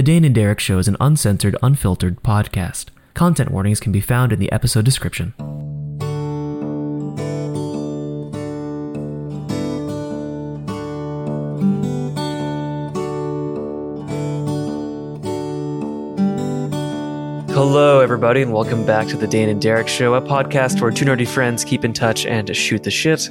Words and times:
The 0.00 0.04
Dane 0.04 0.24
and 0.24 0.34
Derek 0.34 0.60
Show 0.60 0.78
is 0.78 0.88
an 0.88 0.96
uncensored, 0.98 1.58
unfiltered 1.62 2.22
podcast. 2.22 2.86
Content 3.12 3.50
warnings 3.50 3.80
can 3.80 3.92
be 3.92 4.00
found 4.00 4.32
in 4.32 4.38
the 4.38 4.50
episode 4.50 4.86
description. 4.86 5.34
Hello, 17.52 18.00
everybody, 18.00 18.40
and 18.40 18.54
welcome 18.54 18.86
back 18.86 19.06
to 19.08 19.18
the 19.18 19.26
Dane 19.26 19.50
and 19.50 19.60
Derek 19.60 19.86
Show, 19.86 20.14
a 20.14 20.22
podcast 20.22 20.80
where 20.80 20.90
two 20.90 21.04
nerdy 21.04 21.28
friends 21.28 21.62
keep 21.62 21.84
in 21.84 21.92
touch 21.92 22.24
and 22.24 22.56
shoot 22.56 22.84
the 22.84 22.90
shit. 22.90 23.28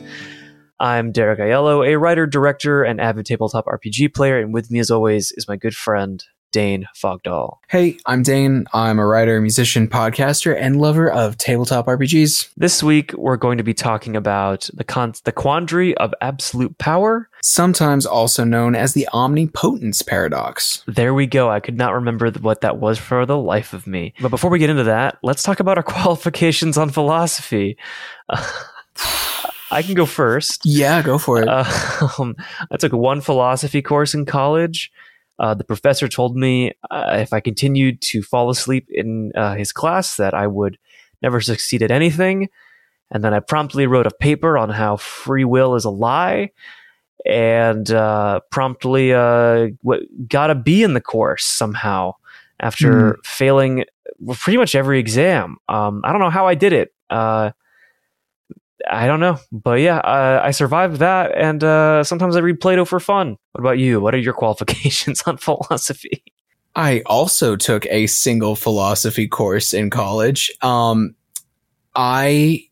I'm 0.79 1.11
Derek 1.11 1.39
Aiello, 1.39 1.87
a 1.87 1.97
writer, 1.97 2.27
director, 2.27 2.83
and 2.83 3.01
avid 3.01 3.25
tabletop 3.25 3.65
RPG 3.65 4.13
player, 4.13 4.37
and 4.37 4.53
with 4.53 4.69
me, 4.69 4.77
as 4.77 4.91
always, 4.91 5.31
is 5.35 5.47
my 5.47 5.55
good 5.55 5.75
friend 5.75 6.23
Dane 6.51 6.85
Fogdall. 6.95 7.57
Hey, 7.67 7.97
I'm 8.05 8.23
Dane. 8.23 8.65
I'm 8.73 8.99
a 8.99 9.05
writer, 9.05 9.39
musician, 9.39 9.87
podcaster, 9.87 10.55
and 10.59 10.81
lover 10.81 11.09
of 11.09 11.37
tabletop 11.37 11.85
RPGs. 11.85 12.49
This 12.57 12.81
week, 12.81 13.13
we're 13.13 13.37
going 13.37 13.57
to 13.57 13.63
be 13.63 13.73
talking 13.73 14.15
about 14.15 14.69
the 14.73 14.83
con- 14.83 15.13
the 15.23 15.31
quandary 15.31 15.95
of 15.97 16.13
absolute 16.21 16.77
power. 16.77 17.29
Sometimes 17.41 18.05
also 18.05 18.43
known 18.43 18.75
as 18.75 18.93
the 18.93 19.07
omnipotence 19.13 20.01
paradox. 20.01 20.83
There 20.87 21.13
we 21.13 21.25
go. 21.25 21.49
I 21.49 21.59
could 21.59 21.77
not 21.77 21.93
remember 21.93 22.31
what 22.31 22.61
that 22.61 22.77
was 22.77 22.97
for 22.97 23.25
the 23.25 23.37
life 23.37 23.73
of 23.73 23.87
me. 23.87 24.13
But 24.21 24.29
before 24.29 24.49
we 24.49 24.59
get 24.59 24.69
into 24.69 24.83
that, 24.83 25.17
let's 25.23 25.43
talk 25.43 25.59
about 25.59 25.77
our 25.77 25.83
qualifications 25.99 26.77
on 26.77 26.89
philosophy. 26.89 27.77
I 29.71 29.83
can 29.83 29.93
go 29.93 30.05
first. 30.05 30.65
Yeah, 30.65 31.01
go 31.01 31.17
for 31.17 31.41
it. 31.41 31.47
Uh, 31.47 31.63
um, 32.19 32.35
I 32.71 32.77
took 32.77 32.91
one 32.91 33.21
philosophy 33.21 33.81
course 33.81 34.13
in 34.13 34.25
college. 34.25 34.91
Uh, 35.39 35.53
the 35.53 35.63
professor 35.63 36.07
told 36.07 36.35
me 36.35 36.73
uh, 36.91 37.17
if 37.19 37.31
I 37.31 37.39
continued 37.39 38.01
to 38.01 38.21
fall 38.21 38.49
asleep 38.49 38.87
in 38.89 39.31
uh, 39.35 39.55
his 39.55 39.71
class 39.71 40.17
that 40.17 40.33
I 40.33 40.47
would 40.47 40.77
never 41.21 41.39
succeed 41.39 41.81
at 41.81 41.91
anything. 41.91 42.49
And 43.11 43.23
then 43.23 43.33
I 43.33 43.39
promptly 43.39 43.87
wrote 43.87 44.05
a 44.05 44.11
paper 44.11 44.57
on 44.57 44.69
how 44.69 44.97
free 44.97 45.45
will 45.45 45.75
is 45.75 45.85
a 45.85 45.89
lie, 45.89 46.51
and 47.25 47.89
uh, 47.89 48.41
promptly 48.51 49.13
uh, 49.13 49.69
got 50.27 50.51
a 50.51 50.55
B 50.55 50.83
in 50.83 50.93
the 50.93 51.01
course 51.01 51.43
somehow 51.45 52.13
after 52.59 53.17
failing 53.23 53.85
pretty 54.33 54.57
much 54.57 54.75
every 54.75 54.99
exam. 54.99 55.57
Um, 55.67 56.01
I 56.03 56.11
don't 56.11 56.21
know 56.21 56.29
how 56.29 56.45
I 56.45 56.55
did 56.55 56.73
it. 56.73 56.93
I 58.89 59.07
don't 59.07 59.19
know, 59.19 59.39
but 59.51 59.79
yeah, 59.79 59.97
uh, 59.97 60.41
I 60.43 60.51
survived 60.51 60.97
that, 60.97 61.35
and 61.35 61.63
uh, 61.63 62.03
sometimes 62.03 62.35
I 62.35 62.39
read 62.39 62.59
Plato 62.59 62.85
for 62.85 62.99
fun. 62.99 63.37
What 63.51 63.61
about 63.61 63.79
you? 63.79 63.99
What 63.99 64.13
are 64.13 64.19
your 64.19 64.33
qualifications 64.41 65.23
on 65.23 65.37
philosophy? 65.37 66.23
I 66.75 67.01
also 67.05 67.55
took 67.55 67.85
a 67.87 68.07
single 68.07 68.55
philosophy 68.55 69.27
course 69.27 69.73
in 69.73 69.89
college. 69.89 70.51
Um, 70.61 71.15
I 71.95 72.65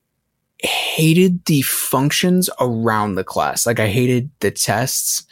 hated 0.59 1.45
the 1.45 1.61
functions 1.64 2.49
around 2.59 3.16
the 3.16 3.23
class. 3.23 3.66
Like 3.66 3.80
I 3.80 3.88
hated 3.88 4.30
the 4.39 4.52
tests 4.52 5.25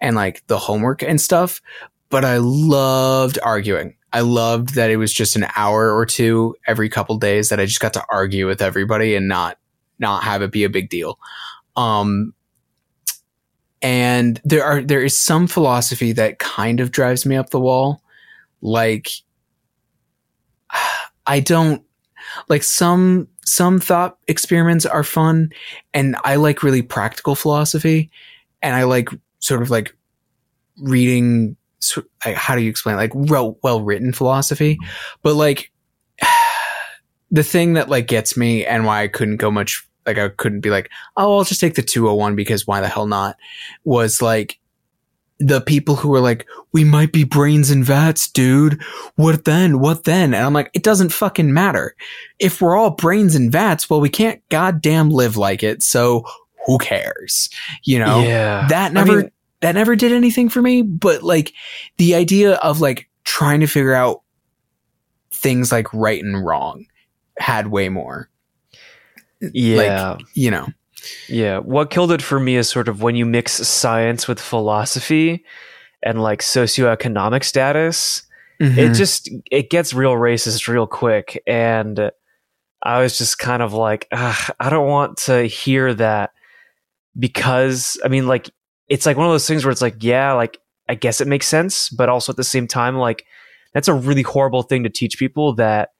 and 0.00 0.16
like 0.16 0.46
the 0.46 0.58
homework 0.58 1.02
and 1.02 1.20
stuff, 1.20 1.60
but 2.08 2.24
I 2.24 2.38
loved 2.38 3.38
arguing. 3.42 3.96
I 4.12 4.20
loved 4.20 4.74
that 4.74 4.90
it 4.90 4.96
was 4.96 5.12
just 5.12 5.34
an 5.34 5.46
hour 5.56 5.92
or 5.92 6.06
two 6.06 6.54
every 6.66 6.88
couple 6.88 7.18
days 7.18 7.48
that 7.48 7.58
I 7.58 7.66
just 7.66 7.80
got 7.80 7.94
to 7.94 8.04
argue 8.10 8.46
with 8.46 8.62
everybody 8.62 9.16
and 9.16 9.26
not 9.26 9.58
not 9.98 10.24
have 10.24 10.42
it 10.42 10.50
be 10.50 10.64
a 10.64 10.70
big 10.70 10.88
deal. 10.88 11.18
Um, 11.76 12.34
and 13.82 14.40
there 14.44 14.64
are 14.64 14.80
there 14.80 15.02
is 15.04 15.18
some 15.18 15.46
philosophy 15.46 16.12
that 16.12 16.38
kind 16.38 16.80
of 16.80 16.90
drives 16.90 17.26
me 17.26 17.36
up 17.36 17.50
the 17.50 17.60
wall. 17.60 18.02
Like 18.62 19.10
I 21.26 21.40
don't 21.40 21.82
like 22.48 22.62
some 22.62 23.28
some 23.44 23.78
thought 23.78 24.18
experiments 24.26 24.86
are 24.86 25.04
fun 25.04 25.50
and 25.92 26.16
I 26.24 26.36
like 26.36 26.62
really 26.62 26.82
practical 26.82 27.34
philosophy 27.34 28.10
and 28.62 28.74
I 28.74 28.84
like 28.84 29.10
sort 29.40 29.62
of 29.62 29.70
like 29.70 29.94
reading 30.78 31.56
how 32.20 32.56
do 32.56 32.62
you 32.62 32.70
explain 32.70 32.94
it? 32.94 32.98
like 32.98 33.12
well 33.14 33.58
well 33.62 33.82
written 33.82 34.14
philosophy 34.14 34.78
but 35.22 35.34
like 35.34 35.70
the 37.34 37.42
thing 37.42 37.72
that 37.72 37.88
like 37.88 38.06
gets 38.06 38.36
me 38.36 38.64
and 38.64 38.84
why 38.86 39.02
I 39.02 39.08
couldn't 39.08 39.38
go 39.38 39.50
much 39.50 39.86
like 40.06 40.18
I 40.18 40.28
couldn't 40.28 40.60
be 40.60 40.70
like, 40.70 40.88
oh, 41.16 41.38
I'll 41.38 41.44
just 41.44 41.60
take 41.60 41.74
the 41.74 41.82
201 41.82 42.36
because 42.36 42.66
why 42.66 42.80
the 42.80 42.88
hell 42.88 43.06
not? 43.06 43.36
Was 43.84 44.22
like 44.22 44.60
the 45.40 45.60
people 45.60 45.96
who 45.96 46.10
were 46.10 46.20
like, 46.20 46.46
we 46.72 46.84
might 46.84 47.12
be 47.12 47.24
brains 47.24 47.70
and 47.70 47.84
vats, 47.84 48.30
dude. 48.30 48.80
What 49.16 49.44
then? 49.46 49.80
What 49.80 50.04
then? 50.04 50.32
And 50.32 50.44
I'm 50.46 50.52
like, 50.52 50.70
it 50.74 50.84
doesn't 50.84 51.08
fucking 51.12 51.52
matter. 51.52 51.96
If 52.38 52.60
we're 52.60 52.76
all 52.76 52.90
brains 52.90 53.34
and 53.34 53.50
vats, 53.50 53.90
well, 53.90 54.00
we 54.00 54.10
can't 54.10 54.40
goddamn 54.48 55.10
live 55.10 55.36
like 55.36 55.62
it. 55.64 55.82
So 55.82 56.24
who 56.66 56.78
cares? 56.78 57.48
You 57.82 57.98
know, 57.98 58.20
Yeah. 58.20 58.66
that 58.68 58.92
never, 58.92 59.12
I 59.12 59.22
mean- 59.22 59.30
that 59.60 59.74
never 59.74 59.96
did 59.96 60.12
anything 60.12 60.50
for 60.50 60.62
me. 60.62 60.82
But 60.82 61.22
like 61.24 61.52
the 61.96 62.14
idea 62.14 62.54
of 62.56 62.80
like 62.80 63.08
trying 63.24 63.60
to 63.60 63.66
figure 63.66 63.94
out 63.94 64.20
things 65.32 65.72
like 65.72 65.92
right 65.92 66.22
and 66.22 66.44
wrong 66.44 66.84
had 67.38 67.68
way 67.68 67.88
more 67.88 68.28
yeah. 69.40 70.16
you 70.34 70.50
know 70.50 70.68
Yeah, 71.28 71.58
what 71.58 71.90
killed 71.90 72.12
it 72.12 72.22
for 72.22 72.40
me 72.40 72.56
is 72.56 72.68
sort 72.68 72.88
of 72.88 73.02
when 73.02 73.14
you 73.14 73.26
mix 73.26 73.52
science 73.52 74.26
with 74.26 74.40
philosophy 74.40 75.44
and 76.02 76.22
like 76.22 76.40
socioeconomic 76.40 77.44
status. 77.44 78.22
It 78.60 78.64
Mhm. 78.92 78.94
just 78.94 79.28
it 79.50 79.68
gets 79.68 79.92
real 79.92 80.12
racist 80.14 80.68
real 80.68 80.86
quick, 80.86 81.42
and 81.46 82.10
I 82.82 83.00
was 83.00 83.18
just 83.18 83.38
kind 83.38 83.62
of 83.62 83.72
like, 83.74 84.06
I 84.12 84.70
don't 84.70 84.86
want 84.86 85.16
to 85.26 85.42
hear 85.42 85.92
that 85.94 86.30
because 87.18 87.98
I 88.04 88.08
mean, 88.08 88.26
like 88.26 88.48
it's 88.88 89.06
like 89.06 89.16
one 89.16 89.26
of 89.26 89.32
those 89.32 89.46
things 89.48 89.64
where 89.64 89.72
it's 89.72 89.82
like, 89.82 89.96
yeah, 90.02 90.32
like 90.34 90.58
I 90.88 90.94
guess 90.94 91.20
it 91.20 91.28
makes 91.28 91.46
sense, 91.46 91.88
but 91.90 92.08
also 92.08 92.32
at 92.32 92.36
the 92.36 92.44
same 92.44 92.66
time, 92.68 92.96
like 92.96 93.24
that's 93.72 93.88
a 93.88 93.94
really 93.94 94.22
horrible 94.22 94.62
thing 94.62 94.84
to 94.84 94.90
teach 94.90 95.18
people 95.18 95.54
that 95.56 95.90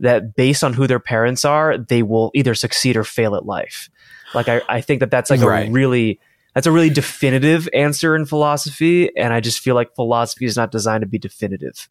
that 0.00 0.34
based 0.36 0.62
on 0.64 0.72
who 0.72 0.86
their 0.86 1.00
parents 1.00 1.44
are, 1.44 1.76
they 1.78 2.02
will 2.02 2.30
either 2.34 2.54
succeed 2.54 2.96
or 2.96 3.04
fail 3.04 3.34
at 3.34 3.46
life. 3.46 3.90
Like 4.34 4.48
I, 4.48 4.62
I 4.68 4.80
think 4.80 5.00
that 5.00 5.10
that's 5.10 5.30
like 5.30 5.40
Right. 5.40 5.68
a 5.68 5.70
really 5.70 6.20
that's 6.54 6.66
a 6.66 6.72
really 6.72 6.90
definitive 6.90 7.68
answer 7.72 8.16
in 8.16 8.24
philosophy, 8.26 9.14
and 9.16 9.32
I 9.32 9.40
just 9.40 9.60
feel 9.60 9.74
like 9.74 9.94
philosophy 9.94 10.44
is 10.44 10.56
not 10.56 10.72
designed 10.72 11.02
to 11.02 11.06
be 11.06 11.18
definitive. 11.18 11.88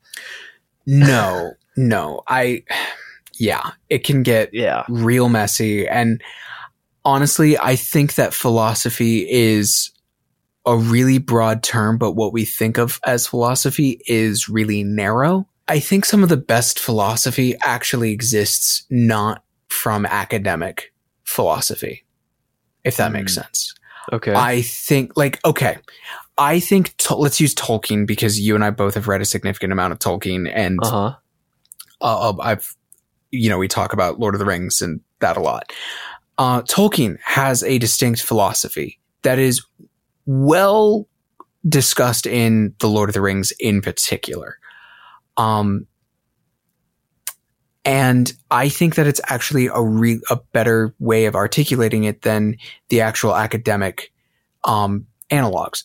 no 0.86 1.54
no 1.76 2.22
i 2.28 2.64
yeah 3.40 3.72
it 3.90 4.04
can 4.04 4.24
get 4.24 4.50
Yeah, 4.54 4.84
real 4.90 5.30
messy 5.30 5.88
and 5.88 6.22
honestly 7.06 7.58
i 7.58 7.76
think 7.76 8.16
that 8.16 8.34
philosophy 8.34 9.30
is 9.30 9.92
a 10.66 10.76
really 10.78 11.18
broad 11.18 11.62
term 11.64 11.98
but 11.98 12.14
what 12.14 12.34
we 12.34 12.46
think 12.46 12.78
of 12.78 13.00
as 13.06 13.28
philosophy 13.28 14.02
is 14.08 14.50
really 14.50 14.84
narrow 14.84 15.48
i 15.68 15.80
think 15.80 16.06
some 16.06 16.24
of 16.24 16.30
the 16.30 16.38
best 16.38 16.80
philosophy 16.80 17.56
actually 17.62 18.12
exists 18.12 18.86
not 18.90 19.44
from 19.70 20.06
academic 20.06 20.94
philosophy 21.24 22.06
if 22.84 22.98
that 22.98 23.12
makes 23.12 23.36
Hmm. 23.36 23.42
sense 23.42 23.74
okay. 24.14 24.34
I 24.34 24.62
think 24.62 25.18
like 25.18 25.44
okay. 25.44 25.78
I 26.38 26.60
think 26.60 26.96
to- 26.98 27.16
let's 27.16 27.42
use 27.42 27.54
Tolkien 27.56 28.06
because 28.06 28.40
you 28.40 28.54
and 28.56 28.64
I 28.64 28.70
both 28.70 28.94
have 28.94 29.08
read 29.08 29.22
a 29.22 29.26
significant 29.26 29.74
amount 29.74 29.92
of 29.92 30.00
Tolkien, 30.00 30.50
and 30.54 30.80
uh 30.84 30.90
huh. 30.90 31.16
uh, 32.00 32.34
I've 32.40 32.76
you 33.32 33.50
know 33.50 33.58
we 33.58 33.68
talk 33.68 33.92
about 33.92 34.20
Lord 34.20 34.36
of 34.36 34.40
the 34.40 34.46
Rings 34.46 34.82
and 34.82 35.02
that 35.20 35.36
a 35.36 35.42
lot. 35.42 35.74
Uh, 36.38 36.62
Tolkien 36.62 37.18
has 37.24 37.64
a 37.64 37.80
distinct 37.80 38.22
philosophy 38.22 39.00
that 39.24 39.40
is 39.40 39.66
well 40.26 41.08
discussed 41.68 42.28
in 42.28 42.76
the 42.80 42.88
Lord 42.88 43.10
of 43.10 43.14
the 43.14 43.22
Rings 43.22 43.52
in 43.60 43.82
particular. 43.82 44.60
Um, 45.38 45.88
and 47.86 48.34
I 48.52 48.68
think 48.68 48.96
that 48.96 49.08
it's 49.08 49.22
actually 49.28 49.68
a 49.68 49.82
re- 49.82 50.22
a 50.30 50.36
better 50.52 50.94
way 51.00 51.26
of 51.26 51.36
articulating 51.36 52.04
it 52.04 52.24
than 52.24 52.58
the 52.90 53.00
actual 53.00 53.36
academic 53.36 54.12
um, 54.66 55.08
analogs. 55.32 55.84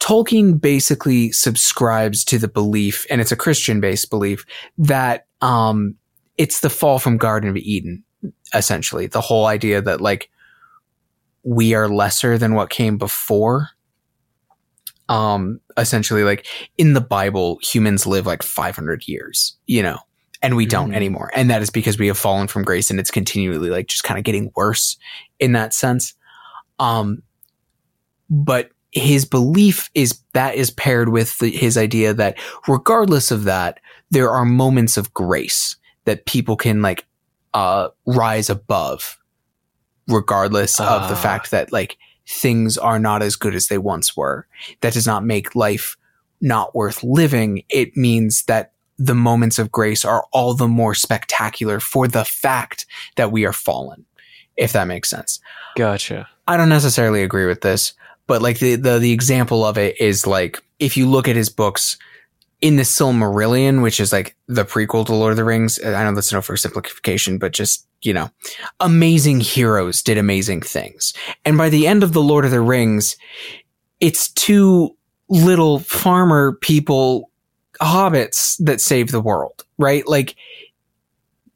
Tolkien 0.00 0.60
basically 0.60 1.32
subscribes 1.32 2.24
to 2.24 2.38
the 2.38 2.48
belief, 2.48 3.06
and 3.10 3.20
it's 3.20 3.32
a 3.32 3.36
Christian 3.36 3.80
based 3.80 4.10
belief, 4.10 4.44
that 4.76 5.26
um, 5.40 5.94
it's 6.36 6.60
the 6.60 6.70
fall 6.70 6.98
from 6.98 7.16
Garden 7.16 7.48
of 7.48 7.56
Eden, 7.56 8.02
essentially. 8.52 9.06
The 9.06 9.20
whole 9.20 9.46
idea 9.46 9.80
that, 9.80 10.00
like, 10.00 10.28
we 11.44 11.74
are 11.74 11.88
lesser 11.88 12.38
than 12.38 12.54
what 12.54 12.70
came 12.70 12.98
before. 12.98 13.70
Um, 15.08 15.60
essentially, 15.76 16.24
like 16.24 16.46
in 16.78 16.94
the 16.94 17.00
Bible, 17.00 17.58
humans 17.62 18.06
live 18.06 18.26
like 18.26 18.42
500 18.42 19.06
years, 19.06 19.56
you 19.66 19.82
know, 19.82 19.98
and 20.42 20.56
we 20.56 20.66
don't 20.66 20.90
Mhm. 20.90 20.96
anymore. 20.96 21.30
And 21.34 21.48
that 21.50 21.62
is 21.62 21.70
because 21.70 21.96
we 21.98 22.08
have 22.08 22.18
fallen 22.18 22.48
from 22.48 22.64
grace 22.64 22.90
and 22.90 22.98
it's 22.98 23.10
continually 23.12 23.70
like 23.70 23.86
just 23.86 24.02
kind 24.02 24.18
of 24.18 24.24
getting 24.24 24.50
worse 24.56 24.96
in 25.38 25.52
that 25.52 25.72
sense. 25.74 26.14
Um, 26.80 27.22
but 28.28 28.70
his 28.92 29.24
belief 29.24 29.90
is 29.94 30.18
that 30.32 30.54
is 30.56 30.70
paired 30.70 31.10
with 31.10 31.38
the, 31.38 31.50
his 31.50 31.76
idea 31.78 32.12
that 32.14 32.36
regardless 32.66 33.30
of 33.30 33.44
that, 33.44 33.78
there 34.10 34.30
are 34.30 34.44
moments 34.44 34.96
of 34.96 35.12
grace 35.14 35.76
that 36.04 36.26
people 36.26 36.56
can 36.56 36.82
like 36.82 37.06
uh, 37.54 37.88
rise 38.06 38.50
above, 38.50 39.18
regardless 40.08 40.78
of 40.80 41.08
the 41.08 41.14
Ah. 41.14 41.20
fact 41.22 41.50
that 41.52 41.72
like 41.72 41.96
things 42.28 42.76
are 42.76 42.98
not 42.98 43.22
as 43.22 43.36
good 43.36 43.54
as 43.54 43.68
they 43.68 43.78
once 43.78 44.16
were. 44.16 44.46
That 44.80 44.94
does 44.94 45.06
not 45.06 45.24
make 45.24 45.54
life 45.54 45.96
not 46.40 46.74
worth 46.74 47.02
living. 47.02 47.62
It 47.68 47.96
means 47.96 48.44
that 48.44 48.72
the 48.98 49.14
moments 49.14 49.58
of 49.58 49.70
grace 49.70 50.04
are 50.04 50.24
all 50.32 50.54
the 50.54 50.68
more 50.68 50.94
spectacular 50.94 51.80
for 51.80 52.08
the 52.08 52.24
fact 52.24 52.86
that 53.16 53.30
we 53.30 53.44
are 53.44 53.52
fallen, 53.52 54.04
if 54.56 54.72
that 54.72 54.86
makes 54.86 55.10
sense. 55.10 55.40
Gotcha. 55.76 56.28
I 56.48 56.56
don't 56.56 56.68
necessarily 56.68 57.22
agree 57.22 57.46
with 57.46 57.60
this, 57.60 57.92
but 58.26 58.42
like 58.42 58.58
the, 58.58 58.76
the, 58.76 58.98
the 58.98 59.12
example 59.12 59.64
of 59.64 59.78
it 59.78 60.00
is 60.00 60.26
like, 60.26 60.62
if 60.78 60.96
you 60.96 61.06
look 61.06 61.28
at 61.28 61.36
his 61.36 61.48
books 61.48 61.98
in 62.60 62.76
the 62.76 62.84
Silmarillion, 62.84 63.82
which 63.82 64.00
is 64.00 64.12
like 64.12 64.34
the 64.46 64.64
prequel 64.64 65.04
to 65.06 65.14
Lord 65.14 65.32
of 65.32 65.36
the 65.36 65.44
Rings, 65.44 65.78
I 65.84 66.04
know 66.04 66.14
that's 66.14 66.32
an 66.32 66.40
oversimplification, 66.40 67.38
but 67.38 67.52
just, 67.52 67.86
you 68.06 68.14
know, 68.14 68.30
amazing 68.80 69.40
heroes 69.40 70.02
did 70.02 70.16
amazing 70.16 70.62
things. 70.62 71.12
And 71.44 71.58
by 71.58 71.68
the 71.68 71.86
end 71.86 72.02
of 72.02 72.12
the 72.12 72.22
Lord 72.22 72.44
of 72.44 72.50
the 72.50 72.60
Rings, 72.60 73.16
it's 74.00 74.30
two 74.32 74.96
little 75.28 75.80
farmer 75.80 76.52
people, 76.60 77.30
hobbits 77.80 78.56
that 78.64 78.80
save 78.80 79.10
the 79.10 79.20
world, 79.20 79.64
right? 79.78 80.06
Like, 80.06 80.36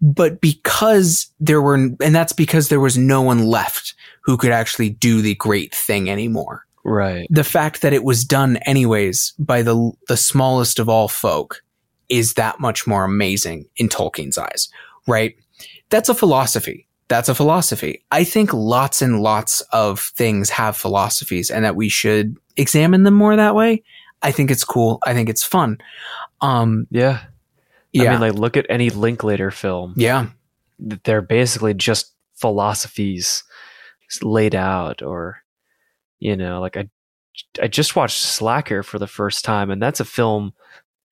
but 0.02 0.40
because 0.40 1.30
there 1.40 1.62
were, 1.62 1.74
and 1.74 2.14
that's 2.14 2.32
because 2.32 2.68
there 2.68 2.80
was 2.80 2.98
no 2.98 3.22
one 3.22 3.44
left 3.44 3.94
who 4.22 4.36
could 4.36 4.52
actually 4.52 4.90
do 4.90 5.22
the 5.22 5.34
great 5.36 5.74
thing 5.74 6.10
anymore. 6.10 6.64
Right. 6.82 7.26
The 7.30 7.44
fact 7.44 7.82
that 7.82 7.92
it 7.92 8.04
was 8.04 8.24
done 8.24 8.56
anyways 8.58 9.34
by 9.38 9.62
the 9.62 9.92
the 10.08 10.16
smallest 10.16 10.78
of 10.78 10.88
all 10.88 11.08
folk 11.08 11.62
is 12.08 12.34
that 12.34 12.58
much 12.58 12.86
more 12.86 13.04
amazing 13.04 13.66
in 13.76 13.88
Tolkien's 13.88 14.38
eyes, 14.38 14.68
right? 15.06 15.36
That's 15.90 16.08
a 16.08 16.14
philosophy. 16.14 16.86
That's 17.08 17.28
a 17.28 17.34
philosophy. 17.34 18.04
I 18.12 18.24
think 18.24 18.52
lots 18.52 19.02
and 19.02 19.20
lots 19.20 19.62
of 19.72 20.00
things 20.00 20.48
have 20.50 20.76
philosophies 20.76 21.50
and 21.50 21.64
that 21.64 21.74
we 21.76 21.88
should 21.88 22.36
examine 22.56 23.02
them 23.02 23.14
more 23.14 23.34
that 23.34 23.54
way. 23.56 23.82
I 24.22 24.30
think 24.32 24.50
it's 24.50 24.64
cool. 24.64 25.00
I 25.04 25.12
think 25.12 25.28
it's 25.28 25.42
fun. 25.44 25.78
Um 26.40 26.86
Yeah. 26.90 27.22
yeah. 27.92 28.10
I 28.10 28.10
mean, 28.12 28.20
like, 28.20 28.34
look 28.34 28.56
at 28.56 28.66
any 28.68 28.90
Linklater 28.90 29.50
film. 29.50 29.94
yeah. 29.96 30.26
They're 30.78 31.20
basically 31.20 31.74
just 31.74 32.14
philosophies 32.36 33.44
laid 34.22 34.54
out, 34.54 35.02
or 35.02 35.42
you 36.20 36.36
know, 36.36 36.60
like 36.60 36.76
I, 36.76 36.88
I 37.62 37.68
just 37.68 37.96
watched 37.96 38.22
Slacker 38.22 38.82
for 38.82 38.98
the 38.98 39.06
first 39.06 39.44
time, 39.44 39.70
and 39.70 39.82
that's 39.82 40.00
a 40.00 40.04
film 40.04 40.52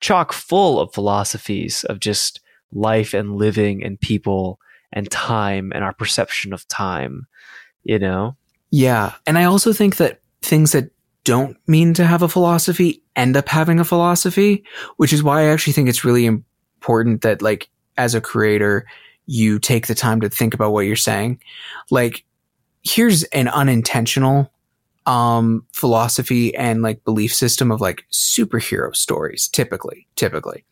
chock 0.00 0.32
full 0.32 0.80
of 0.80 0.94
philosophies 0.94 1.84
of 1.84 2.00
just 2.00 2.40
life 2.72 3.14
and 3.14 3.36
living 3.36 3.82
and 3.84 4.00
people 4.00 4.58
and 4.92 5.10
time 5.10 5.72
and 5.74 5.84
our 5.84 5.92
perception 5.92 6.52
of 6.52 6.66
time. 6.68 7.26
You 7.84 7.98
know. 7.98 8.36
Yeah. 8.70 9.14
And 9.26 9.38
I 9.38 9.44
also 9.44 9.72
think 9.72 9.96
that 9.96 10.20
things 10.42 10.72
that 10.72 10.90
don't 11.24 11.56
mean 11.66 11.94
to 11.94 12.04
have 12.04 12.22
a 12.22 12.28
philosophy 12.28 13.02
end 13.16 13.36
up 13.36 13.48
having 13.48 13.80
a 13.80 13.84
philosophy, 13.84 14.64
which 14.96 15.12
is 15.12 15.22
why 15.22 15.40
I 15.40 15.46
actually 15.46 15.72
think 15.72 15.88
it's 15.88 16.04
really 16.04 16.26
important 16.26 17.22
that, 17.22 17.42
like, 17.42 17.68
as 17.96 18.14
a 18.14 18.20
creator, 18.20 18.86
you 19.26 19.58
take 19.58 19.86
the 19.86 19.94
time 19.94 20.20
to 20.20 20.28
think 20.28 20.54
about 20.54 20.72
what 20.72 20.86
you're 20.86 20.96
saying. 20.96 21.40
Like, 21.90 22.24
here's 22.82 23.24
an 23.24 23.48
unintentional 23.48 24.52
um 25.06 25.64
philosophy 25.72 26.54
and 26.54 26.82
like 26.82 27.02
belief 27.04 27.34
system 27.34 27.72
of 27.72 27.80
like 27.80 28.04
superhero 28.12 28.94
stories 28.94 29.48
typically 29.48 30.06
typically 30.16 30.64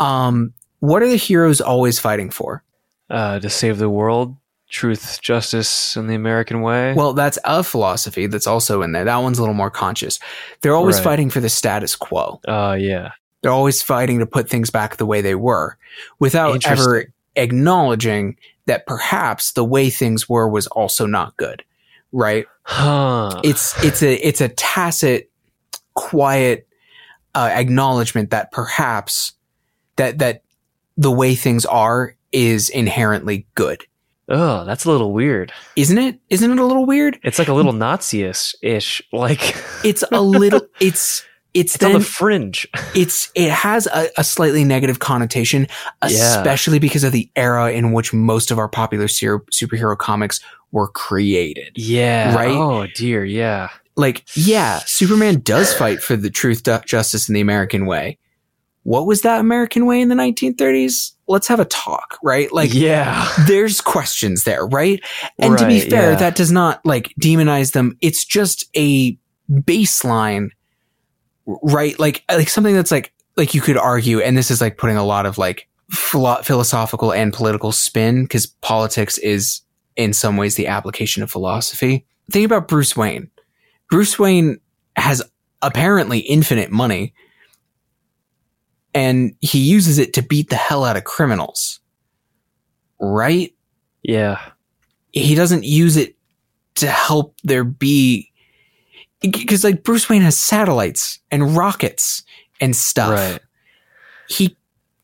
um 0.00 0.52
what 0.80 1.00
are 1.00 1.08
the 1.08 1.16
heroes 1.16 1.60
always 1.60 1.98
fighting 2.00 2.28
for 2.28 2.64
Uh, 3.12 3.38
to 3.38 3.50
save 3.50 3.76
the 3.78 3.90
world, 3.90 4.34
truth, 4.70 5.20
justice, 5.20 5.96
and 5.96 6.08
the 6.08 6.14
American 6.14 6.62
way. 6.62 6.94
Well, 6.94 7.12
that's 7.12 7.38
a 7.44 7.62
philosophy 7.62 8.26
that's 8.26 8.46
also 8.46 8.80
in 8.80 8.92
there. 8.92 9.04
That 9.04 9.18
one's 9.18 9.38
a 9.38 9.42
little 9.42 9.54
more 9.54 9.70
conscious. 9.70 10.18
They're 10.62 10.74
always 10.74 10.96
Right. 10.96 11.04
fighting 11.04 11.28
for 11.30 11.40
the 11.40 11.50
status 11.50 11.94
quo. 11.94 12.40
uh, 12.48 12.76
yeah. 12.80 13.10
They're 13.42 13.52
always 13.52 13.82
fighting 13.82 14.20
to 14.20 14.26
put 14.26 14.48
things 14.48 14.70
back 14.70 14.96
the 14.96 15.04
way 15.04 15.20
they 15.20 15.34
were 15.34 15.76
without 16.20 16.64
ever 16.66 17.12
acknowledging 17.36 18.36
that 18.66 18.86
perhaps 18.86 19.52
the 19.52 19.64
way 19.64 19.90
things 19.90 20.28
were 20.28 20.48
was 20.48 20.66
also 20.68 21.04
not 21.06 21.36
good. 21.36 21.62
Right? 22.12 22.46
Huh. 22.62 23.40
It's 23.44 23.74
it's 23.84 24.02
a 24.02 24.14
it's 24.26 24.40
a 24.40 24.48
tacit 24.48 25.28
quiet 25.94 26.66
uh, 27.34 27.50
acknowledgement 27.52 28.30
that 28.30 28.52
perhaps 28.52 29.32
that 29.96 30.18
that 30.20 30.42
the 30.96 31.10
way 31.10 31.34
things 31.34 31.66
are 31.66 32.14
is 32.32 32.68
inherently 32.68 33.46
good. 33.54 33.84
oh, 34.28 34.64
that's 34.64 34.84
a 34.84 34.90
little 34.90 35.12
weird. 35.12 35.52
Isn't 35.76 35.98
it? 35.98 36.18
Isn't 36.30 36.50
it 36.50 36.58
a 36.58 36.64
little 36.64 36.86
weird? 36.86 37.18
It's 37.22 37.38
like 37.38 37.48
a 37.48 37.52
little 37.54 37.72
Nazi-ish, 37.72 38.54
ish. 38.62 39.02
Like 39.12 39.56
It's 39.84 40.04
a 40.12 40.20
little 40.22 40.62
it's 40.80 41.24
it's, 41.54 41.74
it's 41.74 41.84
on 41.84 41.92
the 41.92 42.00
fringe. 42.00 42.66
it's 42.94 43.30
it 43.34 43.50
has 43.50 43.86
a, 43.88 44.08
a 44.16 44.24
slightly 44.24 44.64
negative 44.64 45.00
connotation, 45.00 45.66
Yeah. 46.02 46.08
especially 46.08 46.78
because 46.78 47.04
of 47.04 47.12
the 47.12 47.30
era 47.36 47.70
in 47.72 47.92
which 47.92 48.14
most 48.14 48.50
of 48.50 48.58
our 48.58 48.68
popular 48.68 49.06
ser- 49.08 49.44
superhero 49.52 49.98
comics 49.98 50.40
were 50.70 50.88
created. 50.88 51.72
Yeah. 51.76 52.34
Right? 52.34 52.56
Oh 52.56 52.86
dear. 52.94 53.24
Yeah. 53.24 53.68
Like, 53.94 54.24
yeah, 54.34 54.78
Superman 54.86 55.40
does 55.40 55.74
fight 55.74 56.02
for 56.02 56.16
the 56.16 56.30
truth, 56.30 56.62
justice, 56.86 57.28
and 57.28 57.36
the 57.36 57.42
American 57.42 57.84
way. 57.84 58.16
What 58.84 59.06
was 59.06 59.22
that 59.22 59.40
American 59.40 59.86
way 59.86 60.00
in 60.00 60.08
the 60.08 60.14
1930s? 60.14 61.12
Let's 61.28 61.46
have 61.46 61.60
a 61.60 61.64
talk, 61.64 62.18
right? 62.22 62.52
Like, 62.52 62.74
yeah. 62.74 63.32
there's 63.46 63.80
questions 63.80 64.44
there, 64.44 64.66
right? 64.66 65.00
And 65.38 65.56
to 65.58 65.66
be 65.66 65.80
fair, 65.80 66.12
yeah. 66.12 66.18
that 66.18 66.34
does 66.34 66.50
not 66.50 66.84
like 66.84 67.14
demonize 67.20 67.72
them. 67.72 67.96
It's 68.00 68.24
just 68.24 68.68
a 68.76 69.16
baseline, 69.50 70.48
right? 71.46 71.98
Like, 71.98 72.24
like 72.28 72.48
something 72.48 72.74
that's 72.74 72.90
like, 72.90 73.12
like 73.36 73.54
you 73.54 73.60
could 73.60 73.76
argue, 73.78 74.20
and 74.20 74.36
this 74.36 74.50
is 74.50 74.60
like 74.60 74.78
putting 74.78 74.96
a 74.96 75.04
lot 75.04 75.26
of 75.26 75.38
like 75.38 75.68
philo- 75.90 76.42
philosophical 76.42 77.12
and 77.12 77.32
political 77.32 77.70
spin 77.70 78.24
because 78.24 78.46
politics 78.46 79.16
is 79.18 79.62
in 79.96 80.12
some 80.12 80.36
ways 80.36 80.56
the 80.56 80.66
application 80.66 81.22
of 81.22 81.30
philosophy. 81.30 82.04
Think 82.30 82.46
about 82.46 82.68
Bruce 82.68 82.96
Wayne. 82.96 83.30
Bruce 83.90 84.18
Wayne 84.18 84.58
has 84.96 85.22
apparently 85.60 86.18
infinite 86.18 86.70
money 86.70 87.14
and 88.94 89.34
he 89.40 89.58
uses 89.58 89.98
it 89.98 90.12
to 90.14 90.22
beat 90.22 90.50
the 90.50 90.56
hell 90.56 90.84
out 90.84 90.96
of 90.96 91.04
criminals. 91.04 91.80
Right? 93.00 93.54
Yeah. 94.02 94.40
he 95.12 95.34
doesn't 95.34 95.64
use 95.64 95.96
it 95.96 96.16
to 96.76 96.88
help 96.88 97.36
there 97.44 97.64
be 97.64 98.30
because 99.20 99.62
like 99.62 99.84
Bruce 99.84 100.08
Wayne 100.08 100.22
has 100.22 100.38
satellites 100.38 101.20
and 101.30 101.56
rockets 101.56 102.22
and 102.60 102.74
stuff. 102.74 103.10
Right. 103.10 103.40
He 104.28 104.56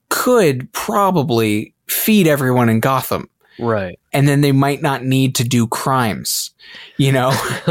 could 0.09 0.73
probably 0.73 1.75
feed 1.87 2.26
everyone 2.26 2.68
in 2.68 2.80
Gotham 2.80 3.28
Right. 3.59 3.99
and 4.12 4.29
then 4.29 4.41
they 4.41 4.53
might 4.53 4.83
not 4.83 5.05
need 5.05 5.35
to 5.37 5.45
do 5.45 5.67
crimes. 5.67 6.50
You 6.97 7.12
know? 7.12 7.29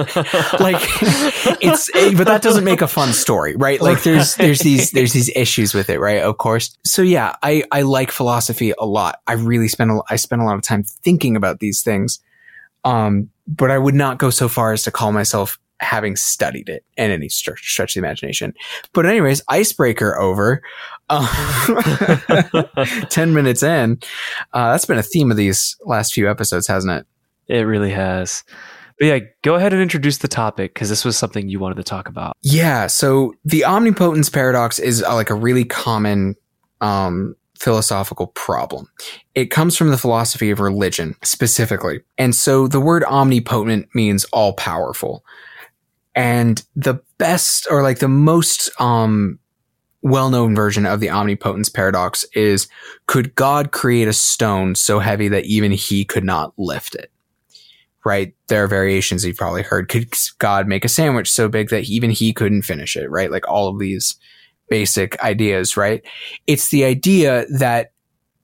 like 0.60 0.82
it's 1.62 1.89
but 2.17 2.25
that 2.25 2.39
doesn't 2.41 2.63
make 2.63 2.82
a 2.82 2.88
fun 2.88 3.13
story, 3.13 3.56
right? 3.56 3.79
Like 3.79 4.03
there's 4.03 4.36
there's 4.36 4.60
these 4.60 4.91
there's 4.91 5.13
these 5.13 5.29
issues 5.36 5.74
with 5.74 5.89
it, 5.89 6.00
right? 6.00 6.22
Of 6.22 6.38
course. 6.38 6.75
So 6.84 7.01
yeah, 7.01 7.36
I 7.44 7.63
I 7.72 7.84
like 7.84 8.12
philosophy 8.12 8.74
a 8.79 8.86
lot. 8.86 9.22
I 9.27 9.34
really 9.34 9.67
spend 9.67 9.91
a, 9.91 10.01
I 10.10 10.15
spend 10.15 10.41
a 10.41 10.46
lot 10.46 10.56
of 10.56 10.62
time 10.63 10.84
thinking 10.84 11.36
about 11.36 11.60
these 11.60 11.84
things. 11.84 12.20
Um, 12.84 13.29
but 13.48 13.70
I 13.70 13.77
would 13.77 13.96
not 13.96 14.17
go 14.17 14.29
so 14.29 14.48
far 14.48 14.74
as 14.74 14.84
to 14.84 14.91
call 14.91 15.12
myself 15.12 15.60
having 15.79 16.15
studied 16.15 16.69
it 16.69 16.84
in 16.98 17.12
any 17.12 17.29
stretch, 17.29 17.72
stretch 17.72 17.96
of 17.96 18.01
the 18.01 18.07
imagination. 18.07 18.53
But 18.93 19.05
anyways, 19.05 19.41
icebreaker 19.48 20.17
over. 20.17 20.62
Uh, 21.10 21.25
Ten 23.10 23.34
minutes 23.34 23.63
in, 23.63 24.00
uh, 24.53 24.72
that's 24.72 24.86
been 24.86 24.98
a 24.98 25.03
theme 25.03 25.31
of 25.31 25.38
these 25.38 25.77
last 25.86 26.13
few 26.13 26.29
episodes, 26.29 26.67
hasn't 26.67 26.91
it? 26.91 27.07
it 27.48 27.62
really 27.62 27.91
has. 27.91 28.43
But 29.00 29.05
yeah, 29.05 29.19
go 29.43 29.55
ahead 29.55 29.74
and 29.74 29.81
introduce 29.81 30.17
the 30.17 30.27
topic 30.27 30.74
because 30.74 30.89
this 30.89 31.05
was 31.05 31.17
something 31.17 31.48
you 31.50 31.60
wanted 31.60 31.75
to 31.75 31.84
talk 31.84 32.07
about. 32.07 32.36
Yeah. 32.41 32.88
So 32.88 33.36
the 33.46 33.63
omnipotence 33.63 34.29
paradox 34.29 34.79
is 34.79 35.03
uh, 35.03 35.13
like 35.13 35.29
a 35.29 35.36
really 35.36 35.65
common 35.65 36.36
um, 36.81 37.36
philosophical 37.60 38.27
problem. 38.27 38.89
It 39.36 39.51
comes 39.51 39.77
from 39.77 39.89
the 39.89 39.98
philosophy 39.98 40.50
of 40.50 40.60
religion 40.60 41.15
specifically. 41.24 42.01
And 42.17 42.34
so 42.34 42.67
the 42.67 42.81
word 42.81 43.03
omnipotent 43.03 43.93
means 43.93 44.25
all 44.25 44.53
powerful. 44.53 45.24
And 46.17 46.62
the 46.75 47.00
best 47.17 47.67
or 47.69 47.83
like 47.83 48.00
the 48.00 48.07
most 48.07 48.69
um, 48.81 49.39
well 50.01 50.29
known 50.29 50.55
version 50.55 50.86
of 50.86 51.00
the 51.00 51.09
omnipotence 51.09 51.69
paradox 51.69 52.25
is 52.33 52.67
could 53.05 53.36
God 53.36 53.71
create 53.71 54.07
a 54.07 54.13
stone 54.13 54.75
so 54.75 55.00
heavy 55.00 55.29
that 55.29 55.45
even 55.45 55.71
he 55.71 56.03
could 56.03 56.25
not 56.25 56.53
lift 56.57 56.95
it? 56.95 57.12
right? 58.07 58.33
There 58.47 58.63
are 58.63 58.67
variations 58.67 59.25
you've 59.25 59.36
probably 59.36 59.63
heard. 59.63 59.89
Could 59.89 60.13
God 60.39 60.65
make 60.65 60.86
a 60.86 60.89
sandwich 60.89 61.29
so 61.29 61.50
big 61.50 61.69
that 61.71 61.89
even 61.89 62.09
he 62.09 62.31
couldn't 62.31 62.62
finish 62.62 62.95
it, 62.95 63.12
right? 63.12 63.29
Like 63.29 63.45
all 63.50 63.67
of 63.67 63.79
these 63.79 64.15
basic 64.69 65.21
ideas, 65.21 65.75
right? 65.75 66.01
It's 66.47 66.69
the 66.69 66.86
idea 66.86 67.45
that 67.50 67.91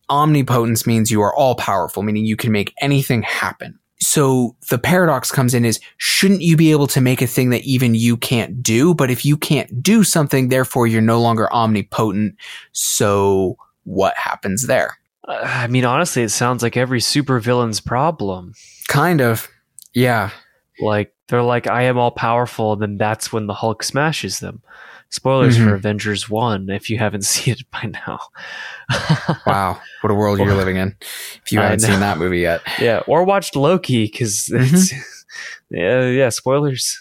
omnipotence 0.10 0.86
means 0.86 1.10
you 1.10 1.22
are 1.22 1.34
all 1.34 1.56
powerful, 1.56 2.04
meaning 2.04 2.26
you 2.26 2.36
can 2.36 2.52
make 2.52 2.74
anything 2.82 3.22
happen. 3.22 3.80
So 4.04 4.56
the 4.70 4.78
paradox 4.78 5.32
comes 5.32 5.54
in 5.54 5.66
is 5.66 5.80
shouldn't 5.98 6.42
you 6.42 6.58
be 6.58 6.72
able 6.72 6.88
to 6.88 7.02
make 7.02 7.22
a 7.22 7.28
thing 7.28 7.50
that 7.52 7.64
even 7.64 7.96
you 7.96 8.18
can't 8.18 8.62
do? 8.62 8.94
But 8.94 9.10
if 9.10 9.26
you 9.26 9.38
can't 9.38 9.82
do 9.82 10.04
something, 10.04 10.50
therefore 10.50 10.88
you're 10.88 11.02
no 11.02 11.22
longer 11.22 11.52
omnipotent. 11.54 12.36
So 12.74 13.58
what 13.84 14.16
happens 14.18 14.68
there? 14.68 14.98
Uh, 15.28 15.40
I 15.44 15.68
mean, 15.68 15.86
honestly, 15.86 16.24
it 16.24 16.30
sounds 16.30 16.62
like 16.62 16.76
every 16.76 17.00
supervillain's 17.00 17.80
problem. 17.80 18.54
Kind 18.88 19.22
of. 19.22 19.48
Yeah. 19.94 20.32
Like 20.82 21.14
they're 21.28 21.44
like, 21.44 21.68
I 21.68 21.84
am 21.84 21.98
all 21.98 22.12
powerful, 22.12 22.74
and 22.74 22.82
then 22.82 22.98
that's 22.98 23.32
when 23.32 23.48
the 23.48 23.54
Hulk 23.54 23.84
smashes 23.84 24.40
them. 24.40 24.62
Spoilers 25.14 25.60
mm-hmm. 25.60 25.68
for 25.68 25.76
Avengers 25.76 26.28
One 26.28 26.72
if 26.72 26.90
you 26.90 26.98
haven't 26.98 27.22
seen 27.24 27.54
it 27.54 27.70
by 27.70 27.84
now. 27.84 28.20
wow, 29.46 29.80
what 30.02 30.10
a 30.10 30.16
world 30.16 30.40
you're 30.40 30.56
living 30.56 30.78
in! 30.78 30.96
If 31.46 31.52
you 31.52 31.60
haven't 31.60 31.82
seen 31.82 32.00
that 32.00 32.18
movie 32.18 32.40
yet, 32.40 32.62
yeah, 32.80 33.04
or 33.06 33.24
watched 33.24 33.56
Loki 33.56 34.06
because 34.06 34.50
mm-hmm. 34.52 34.98
yeah, 35.70 36.08
yeah, 36.10 36.30
spoilers. 36.30 37.00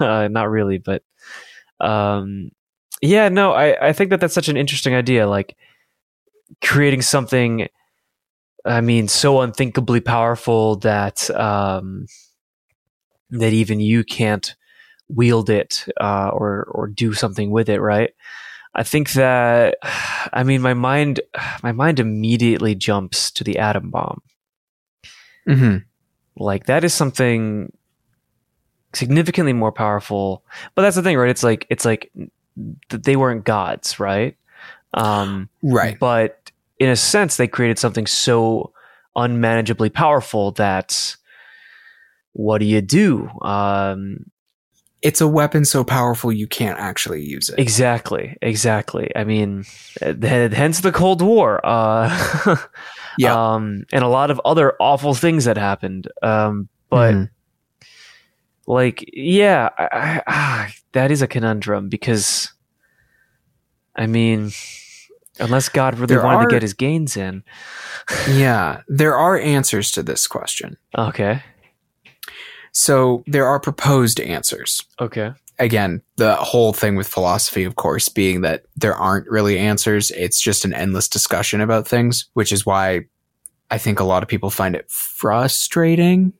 uh, 0.00 0.28
not 0.30 0.48
really, 0.48 0.78
but 0.78 1.02
um, 1.78 2.52
yeah, 3.02 3.28
no, 3.28 3.52
I 3.52 3.88
I 3.88 3.92
think 3.92 4.08
that 4.08 4.20
that's 4.20 4.32
such 4.32 4.48
an 4.48 4.56
interesting 4.56 4.94
idea, 4.94 5.28
like 5.28 5.58
creating 6.64 7.02
something. 7.02 7.68
I 8.64 8.80
mean, 8.80 9.08
so 9.08 9.42
unthinkably 9.42 10.00
powerful 10.00 10.76
that 10.76 11.28
um, 11.32 12.06
that 13.28 13.52
even 13.52 13.78
you 13.78 14.04
can't 14.04 14.56
wield 15.08 15.50
it 15.50 15.86
uh, 16.00 16.30
or 16.32 16.64
or 16.70 16.86
do 16.86 17.12
something 17.14 17.50
with 17.50 17.68
it, 17.68 17.80
right? 17.80 18.14
I 18.74 18.82
think 18.82 19.12
that 19.12 19.76
I 20.32 20.42
mean 20.42 20.62
my 20.62 20.74
mind 20.74 21.20
my 21.62 21.72
mind 21.72 22.00
immediately 22.00 22.74
jumps 22.74 23.30
to 23.32 23.44
the 23.44 23.58
atom 23.58 23.90
bomb. 23.90 24.22
Mm-hmm. 25.48 25.78
Like 26.36 26.66
that 26.66 26.84
is 26.84 26.94
something 26.94 27.72
significantly 28.92 29.52
more 29.52 29.72
powerful. 29.72 30.44
But 30.74 30.82
that's 30.82 30.96
the 30.96 31.02
thing, 31.02 31.16
right? 31.16 31.30
It's 31.30 31.42
like 31.42 31.66
it's 31.70 31.84
like 31.84 32.12
they 32.88 33.16
weren't 33.16 33.44
gods, 33.44 33.98
right? 33.98 34.36
Um, 34.94 35.48
right. 35.62 35.98
But 35.98 36.50
in 36.78 36.88
a 36.88 36.96
sense, 36.96 37.36
they 37.36 37.48
created 37.48 37.78
something 37.78 38.06
so 38.06 38.72
unmanageably 39.16 39.90
powerful 39.90 40.52
that 40.52 41.16
what 42.32 42.58
do 42.58 42.64
you 42.64 42.80
do? 42.80 43.28
Um, 43.42 44.30
it's 45.02 45.20
a 45.20 45.28
weapon 45.28 45.64
so 45.64 45.84
powerful 45.84 46.32
you 46.32 46.46
can't 46.46 46.78
actually 46.78 47.22
use 47.22 47.48
it. 47.48 47.58
Exactly, 47.58 48.36
exactly. 48.42 49.10
I 49.14 49.24
mean, 49.24 49.64
hence 50.00 50.80
the 50.80 50.92
Cold 50.92 51.22
War. 51.22 51.64
Uh, 51.64 52.56
yeah, 53.18 53.54
um, 53.54 53.84
and 53.92 54.02
a 54.02 54.08
lot 54.08 54.30
of 54.30 54.40
other 54.44 54.74
awful 54.80 55.14
things 55.14 55.44
that 55.44 55.56
happened. 55.56 56.08
Um, 56.22 56.68
but 56.90 57.14
mm-hmm. 57.14 57.86
like, 58.66 59.08
yeah, 59.12 59.68
I, 59.78 59.88
I, 59.92 60.22
ah, 60.26 60.68
that 60.92 61.10
is 61.10 61.22
a 61.22 61.28
conundrum 61.28 61.88
because, 61.88 62.52
I 63.94 64.06
mean, 64.06 64.50
unless 65.38 65.68
God 65.68 65.94
really 65.94 66.14
there 66.14 66.24
wanted 66.24 66.38
are, 66.38 66.48
to 66.48 66.54
get 66.54 66.62
his 66.62 66.74
gains 66.74 67.16
in. 67.16 67.44
yeah, 68.28 68.80
there 68.88 69.16
are 69.16 69.38
answers 69.38 69.92
to 69.92 70.02
this 70.02 70.26
question. 70.26 70.76
Okay. 70.96 71.42
So 72.78 73.24
there 73.26 73.44
are 73.44 73.58
proposed 73.58 74.20
answers. 74.20 74.84
Okay. 75.00 75.32
Again, 75.58 76.00
the 76.14 76.36
whole 76.36 76.72
thing 76.72 76.94
with 76.94 77.08
philosophy, 77.08 77.64
of 77.64 77.74
course, 77.74 78.08
being 78.08 78.42
that 78.42 78.66
there 78.76 78.94
aren't 78.94 79.26
really 79.28 79.58
answers. 79.58 80.12
It's 80.12 80.40
just 80.40 80.64
an 80.64 80.72
endless 80.72 81.08
discussion 81.08 81.60
about 81.60 81.88
things, 81.88 82.26
which 82.34 82.52
is 82.52 82.64
why 82.64 83.06
I 83.68 83.78
think 83.78 83.98
a 83.98 84.04
lot 84.04 84.22
of 84.22 84.28
people 84.28 84.48
find 84.48 84.76
it 84.76 84.88
frustrating 84.88 86.32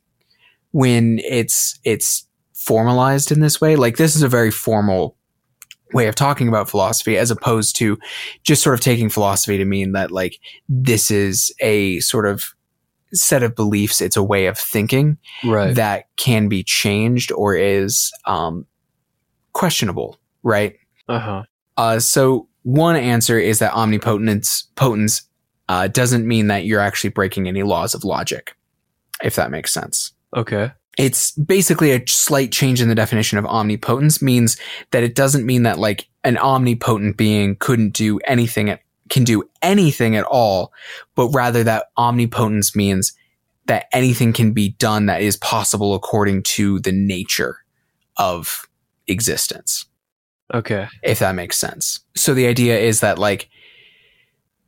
when 0.71 1.19
it's 1.29 1.81
it's 1.83 2.25
formalized 2.55 3.33
in 3.33 3.41
this 3.41 3.61
way. 3.61 3.75
Like 3.75 3.97
this 3.97 4.15
is 4.15 4.23
a 4.23 4.29
very 4.29 4.53
formal 4.53 5.17
way 5.93 6.07
of 6.07 6.15
talking 6.15 6.47
about 6.47 6.71
philosophy 6.71 7.19
as 7.19 7.33
opposed 7.33 7.75
to 7.77 7.99
just 8.45 8.63
sort 8.63 8.75
of 8.75 8.81
taking 8.81 9.09
philosophy 9.09 9.59
to 9.59 9.65
mean 9.65 9.91
that 9.93 10.13
like 10.13 10.39
this 10.69 11.11
is 11.11 11.53
a 11.59 11.99
sort 11.99 12.27
of 12.29 12.55
set 13.13 13.43
of 13.43 13.55
beliefs. 13.55 14.01
It's 14.01 14.17
a 14.17 14.23
way 14.23 14.47
of 14.47 14.59
thinking 14.59 15.19
right. 15.45 15.75
that 15.75 16.07
can 16.17 16.49
be 16.49 16.63
changed 16.63 17.33
or 17.33 17.57
is 17.57 18.13
um, 18.25 18.67
questionable, 19.53 20.19
right? 20.43 20.77
Uh-huh. 21.09 21.43
Uh, 21.77 21.99
so 21.99 22.49
one 22.63 22.97
answer 22.97 23.39
is 23.39 23.61
that 23.61 23.73
omnipotence 23.73 24.65
potence 24.75 25.23
uh, 25.69 25.89
doesn't 25.89 26.27
mean 26.27 26.49
that 26.49 26.65
you're 26.65 26.81
actually 26.81 27.11
breaking 27.11 27.49
any 27.49 27.63
laws 27.63 27.95
of 27.95 28.05
logic, 28.05 28.55
if 29.23 29.37
that 29.37 29.51
makes 29.51 29.73
sense. 29.73 30.13
Okay. 30.37 30.73
It's 30.97 31.31
basically 31.33 31.93
a 31.93 32.05
slight 32.07 32.51
change 32.51 32.83
in 32.83 32.89
the 32.89 32.95
definition 32.95 33.39
of 33.39 33.47
omnipotence 33.47 34.21
means 34.21 34.57
that 34.91 35.05
it 35.05 35.15
doesn't 35.15 35.47
mean 35.47 35.63
that 35.63 35.79
like 35.79 36.09
an 36.25 36.37
omnipotent 36.39 37.17
being 37.17 37.55
couldn't 37.57 37.91
do 37.91 38.19
anything 38.27 38.69
at 38.69 38.81
can 39.09 39.25
do 39.25 39.49
anything 39.63 40.17
at 40.17 40.25
all, 40.25 40.73
but 41.15 41.29
rather 41.29 41.65
that 41.65 41.87
omnipotence 41.97 42.75
means 42.75 43.13
that 43.67 43.87
anything 43.93 44.33
can 44.33 44.53
be 44.53 44.71
done 44.71 45.07
that 45.07 45.23
is 45.23 45.37
possible 45.37 45.95
according 45.95 46.43
to 46.43 46.81
the 46.81 46.93
nature 46.93 47.59
of 48.17 48.67
existence. 49.07 49.85
Okay. 50.53 50.89
If 51.03 51.19
that 51.19 51.35
makes 51.35 51.59
sense. 51.59 52.01
So 52.17 52.35
the 52.35 52.47
idea 52.47 52.79
is 52.79 53.01
that 53.01 53.19
like 53.19 53.51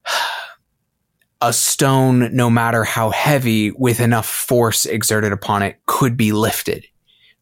a 1.40 1.52
stone, 1.52 2.34
no 2.36 2.50
matter 2.50 2.84
how 2.84 3.10
heavy, 3.10 3.70
with 3.70 4.00
enough 4.00 4.26
force 4.26 4.84
exerted 4.84 5.32
upon 5.32 5.62
it, 5.62 5.78
could 5.86 6.16
be 6.16 6.32
lifted. 6.32 6.86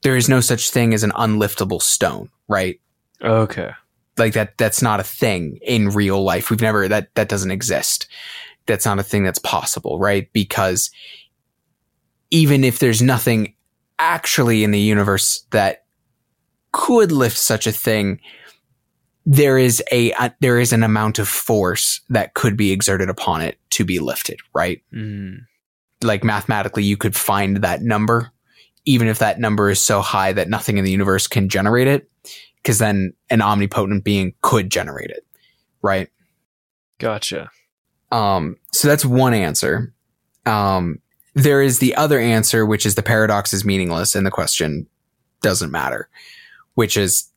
There 0.02 0.16
is 0.16 0.28
no 0.28 0.40
such 0.40 0.70
thing 0.70 0.94
as 0.94 1.02
an 1.02 1.10
unliftable 1.10 1.82
stone, 1.82 2.30
right? 2.46 2.80
Okay 3.20 3.72
like 4.18 4.34
that 4.34 4.58
that's 4.58 4.82
not 4.82 5.00
a 5.00 5.04
thing 5.04 5.58
in 5.62 5.90
real 5.90 6.22
life. 6.22 6.50
We've 6.50 6.60
never 6.60 6.88
that 6.88 7.14
that 7.14 7.28
doesn't 7.28 7.50
exist. 7.50 8.08
That's 8.66 8.84
not 8.84 8.98
a 8.98 9.02
thing 9.02 9.24
that's 9.24 9.38
possible 9.38 9.98
right? 9.98 10.32
Because 10.32 10.90
even 12.30 12.64
if 12.64 12.78
there's 12.78 13.02
nothing 13.02 13.54
actually 13.98 14.64
in 14.64 14.70
the 14.70 14.80
universe 14.80 15.44
that 15.50 15.84
could 16.72 17.10
lift 17.12 17.36
such 17.36 17.66
a 17.66 17.72
thing 17.72 18.20
there 19.30 19.58
is 19.58 19.82
a, 19.92 20.10
a 20.12 20.34
there 20.40 20.58
is 20.58 20.72
an 20.72 20.82
amount 20.82 21.18
of 21.18 21.28
force 21.28 22.00
that 22.08 22.34
could 22.34 22.56
be 22.56 22.72
exerted 22.72 23.10
upon 23.10 23.42
it 23.42 23.58
to 23.70 23.84
be 23.84 23.98
lifted 23.98 24.38
right? 24.54 24.82
Mm. 24.92 25.40
like 26.02 26.24
mathematically 26.24 26.84
you 26.84 26.96
could 26.96 27.16
find 27.16 27.58
that 27.58 27.82
number 27.82 28.30
even 28.84 29.08
if 29.08 29.18
that 29.18 29.38
number 29.38 29.68
is 29.68 29.84
so 29.84 30.00
high 30.00 30.32
that 30.32 30.48
nothing 30.48 30.78
in 30.78 30.84
the 30.84 30.90
universe 30.90 31.26
can 31.26 31.48
generate 31.48 31.88
it 31.88 32.08
because 32.62 32.78
then 32.78 33.12
an 33.30 33.42
omnipotent 33.42 34.04
being 34.04 34.34
could 34.42 34.70
generate 34.70 35.10
it, 35.10 35.24
right? 35.82 36.08
Gotcha. 36.98 37.50
Um, 38.10 38.56
so 38.72 38.88
that's 38.88 39.04
one 39.04 39.34
answer. 39.34 39.92
Um, 40.46 41.00
there 41.34 41.62
is 41.62 41.78
the 41.78 41.94
other 41.94 42.18
answer, 42.18 42.66
which 42.66 42.84
is 42.86 42.94
the 42.94 43.02
paradox 43.02 43.52
is 43.52 43.64
meaningless 43.64 44.14
and 44.14 44.26
the 44.26 44.30
question 44.30 44.86
doesn't 45.40 45.70
matter, 45.70 46.08
which 46.74 46.96
is 46.96 47.28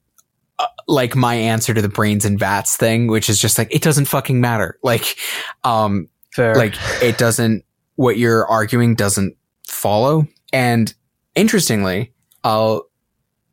uh, 0.60 0.66
like 0.88 1.16
my 1.16 1.36
answer 1.36 1.74
to 1.74 1.82
the 1.82 1.90
brains 1.90 2.25
and 2.25 2.40
vats 2.40 2.75
thing, 2.75 3.08
which 3.08 3.30
is 3.30 3.40
just 3.40 3.58
like, 3.58 3.74
it 3.74 3.82
doesn't 3.82 4.06
fucking 4.06 4.42
matter. 4.42 4.78
Like, 4.84 5.18
um, 5.63 6.08
Fair. 6.34 6.56
like 6.56 6.75
it 7.01 7.18
doesn't, 7.18 7.63
what 7.96 8.18
you're 8.18 8.48
arguing 8.48 8.96
doesn't 8.96 9.36
follow. 9.68 10.28
And 10.51 10.94
interestingly, 11.36 12.13
uh, 12.44 12.80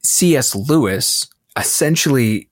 C.S. 0.02 0.54
Lewis 0.54 1.26
essentially 1.58 2.48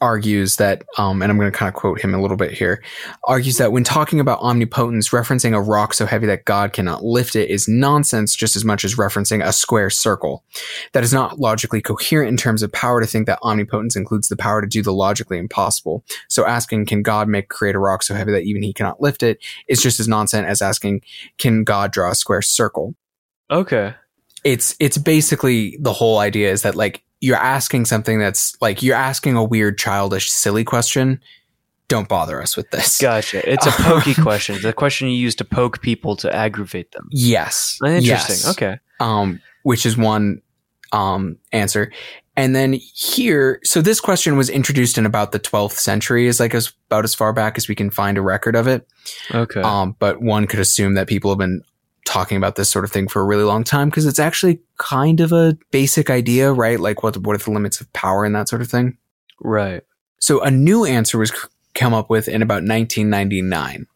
argues 0.00 0.56
that, 0.56 0.82
um, 0.96 1.20
and 1.20 1.30
I'm 1.30 1.38
going 1.38 1.50
to 1.50 1.56
kind 1.56 1.68
of 1.68 1.74
quote 1.74 2.00
him 2.00 2.14
a 2.14 2.20
little 2.20 2.36
bit 2.36 2.52
here, 2.52 2.82
argues 3.24 3.58
that 3.58 3.70
when 3.70 3.84
talking 3.84 4.18
about 4.18 4.40
omnipotence, 4.40 5.10
referencing 5.10 5.54
a 5.54 5.60
rock 5.60 5.92
so 5.92 6.06
heavy 6.06 6.26
that 6.26 6.46
God 6.46 6.72
cannot 6.72 7.04
lift 7.04 7.36
it 7.36 7.50
is 7.50 7.68
nonsense 7.68 8.34
just 8.34 8.56
as 8.56 8.64
much 8.64 8.84
as 8.84 8.94
referencing 8.94 9.44
a 9.44 9.52
square 9.52 9.90
circle. 9.90 10.42
That 10.92 11.04
is 11.04 11.12
not 11.12 11.38
logically 11.38 11.82
coherent 11.82 12.30
in 12.30 12.36
terms 12.36 12.62
of 12.62 12.72
power 12.72 13.00
to 13.00 13.06
think 13.06 13.26
that 13.26 13.40
omnipotence 13.42 13.94
includes 13.94 14.28
the 14.28 14.36
power 14.36 14.62
to 14.62 14.66
do 14.66 14.82
the 14.82 14.92
logically 14.92 15.38
impossible. 15.38 16.02
So 16.28 16.46
asking, 16.46 16.86
can 16.86 17.02
God 17.02 17.28
make 17.28 17.48
create 17.48 17.74
a 17.74 17.78
rock 17.78 18.02
so 18.02 18.14
heavy 18.14 18.32
that 18.32 18.44
even 18.44 18.62
he 18.62 18.72
cannot 18.72 19.02
lift 19.02 19.22
it 19.22 19.38
is 19.68 19.82
just 19.82 20.00
as 20.00 20.08
nonsense 20.08 20.46
as 20.46 20.62
asking, 20.62 21.02
can 21.36 21.62
God 21.62 21.92
draw 21.92 22.10
a 22.10 22.14
square 22.14 22.42
circle? 22.42 22.94
Okay. 23.50 23.94
It's, 24.44 24.74
it's 24.80 24.96
basically 24.96 25.76
the 25.78 25.92
whole 25.92 26.18
idea 26.18 26.50
is 26.50 26.62
that 26.62 26.74
like 26.74 27.04
you're 27.20 27.36
asking 27.36 27.84
something 27.84 28.18
that's 28.18 28.60
like 28.60 28.82
you're 28.82 28.96
asking 28.96 29.36
a 29.36 29.44
weird, 29.44 29.78
childish, 29.78 30.30
silly 30.30 30.64
question 30.64 31.20
don't 31.90 32.08
bother 32.08 32.40
us 32.40 32.56
with 32.56 32.70
this. 32.70 32.98
Gotcha. 32.98 33.52
It's 33.52 33.66
a 33.66 33.70
pokey 33.82 34.14
question. 34.14 34.54
It's 34.54 34.64
a 34.64 34.72
question 34.72 35.08
you 35.08 35.16
use 35.16 35.34
to 35.34 35.44
poke 35.44 35.82
people 35.82 36.16
to 36.16 36.34
aggravate 36.34 36.92
them. 36.92 37.08
Yes. 37.10 37.78
Interesting. 37.84 38.06
Yes. 38.06 38.48
Okay. 38.48 38.78
Um, 39.00 39.42
which 39.64 39.84
is 39.84 39.96
one 39.96 40.40
um, 40.92 41.36
answer. 41.52 41.92
And 42.36 42.54
then 42.54 42.74
here, 42.74 43.60
so 43.64 43.82
this 43.82 44.00
question 44.00 44.36
was 44.36 44.48
introduced 44.48 44.98
in 44.98 45.04
about 45.04 45.32
the 45.32 45.40
12th 45.40 45.72
century, 45.72 46.28
is 46.28 46.38
like 46.38 46.54
as 46.54 46.72
about 46.86 47.04
as 47.04 47.14
far 47.14 47.32
back 47.32 47.58
as 47.58 47.68
we 47.68 47.74
can 47.74 47.90
find 47.90 48.16
a 48.16 48.22
record 48.22 48.54
of 48.54 48.68
it. 48.68 48.86
Okay. 49.34 49.60
Um, 49.60 49.96
but 49.98 50.22
one 50.22 50.46
could 50.46 50.60
assume 50.60 50.94
that 50.94 51.08
people 51.08 51.32
have 51.32 51.38
been 51.38 51.62
talking 52.04 52.36
about 52.36 52.56
this 52.56 52.70
sort 52.70 52.84
of 52.84 52.90
thing 52.90 53.08
for 53.08 53.20
a 53.20 53.24
really 53.24 53.44
long 53.44 53.64
time 53.64 53.88
because 53.88 54.06
it's 54.06 54.18
actually 54.18 54.60
kind 54.78 55.20
of 55.20 55.32
a 55.32 55.56
basic 55.70 56.10
idea, 56.10 56.52
right? 56.52 56.80
Like 56.80 57.02
what 57.02 57.16
what 57.18 57.34
are 57.34 57.44
the 57.44 57.50
limits 57.50 57.80
of 57.80 57.92
power 57.92 58.24
and 58.24 58.34
that 58.34 58.48
sort 58.48 58.62
of 58.62 58.70
thing. 58.70 58.98
right. 59.40 59.82
So 60.18 60.42
a 60.42 60.50
new 60.50 60.84
answer 60.84 61.18
was 61.18 61.32
come 61.74 61.94
up 61.94 62.10
with 62.10 62.28
in 62.28 62.42
about 62.42 62.62
1999 62.62 63.86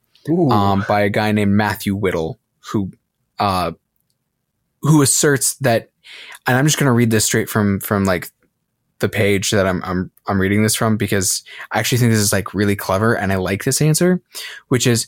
um, 0.50 0.84
by 0.88 1.02
a 1.02 1.11
guy 1.11 1.32
named 1.32 1.52
Matthew 1.52 1.94
Whittle, 1.94 2.38
who 2.73 2.90
uh, 3.38 3.73
who 4.82 5.02
asserts 5.02 5.56
that, 5.56 5.90
and 6.46 6.56
I'm 6.56 6.64
just 6.64 6.78
going 6.78 6.87
to 6.87 6.92
read 6.92 7.11
this 7.11 7.25
straight 7.25 7.49
from 7.49 7.80
from 7.80 8.04
like 8.04 8.28
the 9.00 9.08
page 9.08 9.50
that 9.50 9.66
I'm 9.66 9.82
I'm 9.84 10.11
I'm 10.26 10.40
reading 10.40 10.62
this 10.62 10.75
from 10.75 10.96
because 10.96 11.42
I 11.73 11.78
actually 11.78 11.99
think 11.99 12.12
this 12.12 12.20
is 12.20 12.32
like 12.32 12.54
really 12.54 12.76
clever 12.76 13.14
and 13.14 13.32
I 13.32 13.37
like 13.37 13.64
this 13.64 13.80
answer, 13.80 14.23
which 14.68 14.87
is. 14.87 15.06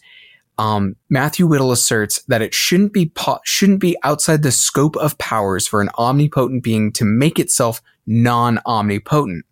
Um, 0.59 0.97
Matthew 1.11 1.47
Whittle 1.47 1.73
asserts 1.73 2.23
that 2.29 2.43
it 2.43 2.55
shouldn't 2.55 2.93
be 2.93 3.07
po- 3.07 3.41
shouldn't 3.45 3.81
be 3.81 3.97
outside 4.03 4.43
the 4.43 4.53
scope 4.53 4.97
of 4.97 5.19
powers 5.19 5.67
for 5.67 5.81
an 5.83 5.91
omnipotent 5.99 6.63
being 6.63 6.93
to 6.93 7.05
make 7.05 7.39
itself 7.39 7.83
non-omnipotent. 8.07 9.45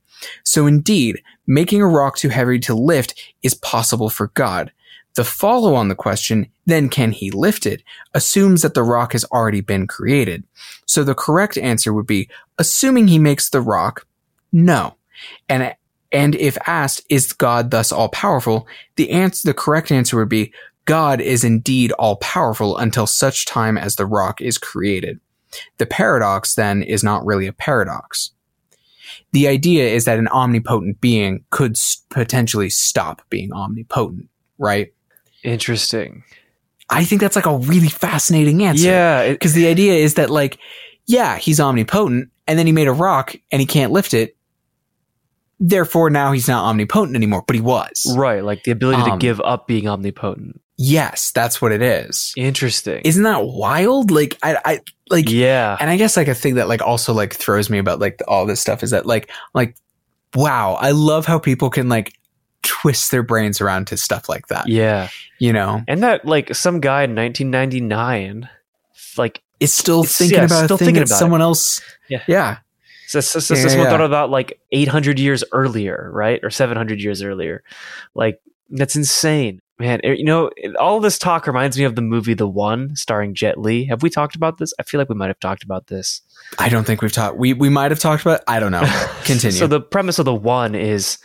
So 0.45 0.67
indeed, 0.67 1.23
making 1.47 1.83
a 1.83 1.87
rock 1.87 2.17
too 2.17 2.31
heavy 2.31 2.59
to 2.61 2.75
lift 2.75 3.21
is 3.43 3.55
possible 3.55 4.09
for 4.09 4.29
God. 4.29 4.73
The 5.15 5.25
follow 5.25 5.75
on 5.75 5.89
the 5.89 5.95
question, 5.95 6.49
then 6.67 6.89
can 6.89 7.13
he 7.13 7.31
lift 7.31 7.67
it, 7.67 7.83
assumes 8.15 8.63
that 8.63 8.75
the 8.75 8.83
rock 8.83 9.13
has 9.13 9.25
already 9.27 9.61
been 9.61 9.87
created. 9.87 10.45
So 10.87 11.05
the 11.05 11.15
correct 11.15 11.59
answer 11.59 11.93
would 11.93 12.07
be, 12.07 12.29
assuming 12.59 13.09
he 13.09 13.19
makes 13.19 13.51
the 13.51 13.61
rock, 13.61 14.07
no. 14.51 14.97
And, 15.49 15.75
and 16.11 16.35
if 16.35 16.59
asked, 16.67 17.03
is 17.11 17.33
God 17.33 17.71
thus 17.71 17.93
all 17.93 18.09
powerful? 18.09 18.67
The 18.97 19.11
answer, 19.11 19.47
the 19.47 19.55
correct 19.55 19.93
answer 19.93 20.17
would 20.17 20.29
be, 20.29 20.53
God 20.87 21.21
is 21.21 21.45
indeed 21.45 21.93
all 21.93 22.17
powerful 22.17 22.77
until 22.77 23.07
such 23.07 23.47
time 23.47 23.79
as 23.79 23.97
the 23.97 24.07
rock 24.07 24.41
is 24.41 24.59
created. 24.59 25.19
The 25.79 25.87
paradox 25.87 26.55
then 26.57 26.83
is 26.83 27.03
not 27.03 27.25
really 27.25 27.47
a 27.47 27.53
paradox. 27.53 28.33
The 29.33 29.49
idea 29.49 29.89
is 29.89 30.05
that 30.05 30.19
an 30.19 30.29
omnipotent 30.29 31.01
being 31.01 31.45
could 31.51 31.77
potentially 32.11 32.71
stop 32.71 33.23
being 33.31 33.53
omnipotent, 33.53 34.29
right? 34.59 34.93
Interesting. 35.43 36.25
I 36.91 37.05
think 37.05 37.21
that's 37.21 37.37
like 37.37 37.47
a 37.47 37.57
really 37.57 37.89
fascinating 37.89 38.63
answer. 38.63 38.87
Yeah. 38.87 39.31
Because 39.33 39.55
the 39.55 39.67
idea 39.69 39.95
is 39.95 40.15
that, 40.15 40.31
like, 40.31 40.59
yeah, 41.07 41.37
he's 41.39 41.61
omnipotent, 41.61 42.31
and 42.47 42.59
then 42.59 42.67
he 42.67 42.73
made 42.73 42.89
a 42.89 42.93
rock 42.93 43.35
and 43.51 43.61
he 43.61 43.67
can't 43.67 43.93
lift 43.93 44.13
it. 44.15 44.37
Therefore, 45.61 46.11
now 46.11 46.33
he's 46.33 46.49
not 46.49 46.65
omnipotent 46.65 47.17
anymore, 47.17 47.43
but 47.47 47.55
he 47.57 47.63
was. 47.63 48.15
right. 48.19 48.45
Like 48.45 48.65
the 48.65 48.71
ability 48.73 49.03
to 49.05 49.13
Um, 49.13 49.19
give 49.19 49.41
up 49.41 49.67
being 49.67 49.89
omnipotent. 49.89 50.61
Yes, 50.77 51.31
that's 51.33 51.63
what 51.63 51.73
it 51.73 51.83
is. 51.83 52.33
Interesting. 52.37 53.01
Isn't 53.05 53.23
that 53.23 53.45
wild? 53.45 54.11
Like, 54.11 54.39
I, 54.43 54.59
I, 54.65 54.81
like, 55.09 55.31
yeah. 55.31 55.77
and 55.79 55.89
I 55.89 55.97
guess 55.97 56.17
like 56.17 56.29
a 56.29 56.35
thing 56.35 56.57
that 56.57 56.69
like 56.69 56.83
also 56.83 57.13
like 57.13 57.35
throws 57.35 57.71
me 57.71 57.79
about 57.79 58.01
like 58.01 58.21
all 58.27 58.45
this 58.47 58.61
stuff 58.61 58.83
is 58.83 58.91
that 58.91 59.07
like, 59.07 59.31
like, 59.55 59.77
wow, 60.35 60.75
I 60.75 60.91
love 60.91 61.27
how 61.27 61.39
people 61.39 61.71
can 61.71 61.89
like 61.89 62.15
twist 62.63 63.11
their 63.13 63.23
brains 63.23 63.61
around 63.61 63.87
to 63.89 63.97
stuff 63.97 64.29
like 64.29 64.49
that. 64.49 64.69
Yeah. 64.69 65.11
You 65.39 65.53
know, 65.53 65.83
And 65.87 66.03
that 66.03 66.25
like 66.25 66.55
some 66.55 66.81
guy 66.81 67.05
in 67.05 67.15
1999, 67.15 68.49
like 69.17 69.43
is 69.61 69.73
still 69.73 70.03
thinking 70.03 70.39
yeah, 70.39 70.45
about 70.47 70.65
still 70.65 70.79
thinking 70.79 70.97
about 70.97 71.11
it. 71.11 71.19
someone 71.19 71.41
else. 71.41 71.81
Yeah. 72.09 72.23
Yeah. 72.27 72.59
so, 73.07 73.21
so, 73.21 73.39
so, 73.39 73.55
Yeah, 73.55 73.63
so 73.63 73.69
someone 73.69 73.87
yeah. 73.87 73.91
thought 73.93 74.05
about 74.05 74.31
like 74.31 74.59
800 74.73 75.21
years 75.21 75.45
earlier, 75.53 76.11
right? 76.13 76.41
Or 76.43 76.51
700 76.51 77.01
years 77.01 77.23
earlier. 77.23 77.63
Like 78.15 78.41
that's 78.71 78.97
insane. 78.97 79.61
Man, 79.81 80.01
you 80.05 80.23
know, 80.25 80.51
all 80.79 81.01
this 81.01 81.19
talk 81.19 81.49
reminds 81.49 81.77
me 81.77 81.83
of 81.85 81.97
the 81.97 82.03
movie 82.03 82.35
The 82.35 82.47
One 82.49 82.95
starring 82.95 83.35
Jet 83.35 83.59
Li. 83.59 83.85
Have 83.87 84.03
we 84.05 84.11
talked 84.11 84.37
about 84.37 84.59
this? 84.59 84.73
I 84.79 84.85
feel 84.85 85.01
like 85.01 85.09
we 85.09 85.17
might 85.17 85.27
have 85.29 85.41
talked 85.41 85.65
about 85.65 85.89
this. 85.89 86.23
I 86.61 86.69
don't 86.69 86.85
think 86.85 87.03
we've 87.03 87.11
talked. 87.13 87.39
We 87.39 87.55
we 87.55 87.69
might 87.69 87.91
have 87.91 87.99
talked 87.99 88.23
about. 88.23 88.43
I 88.47 88.61
don't 88.61 88.71
know. 88.71 88.85
Continue. 89.25 89.59
so 89.59 89.67
the 89.67 89.81
premise 89.81 90.21
of 90.21 90.27
the 90.27 90.35
one 90.35 90.77
is, 90.77 91.19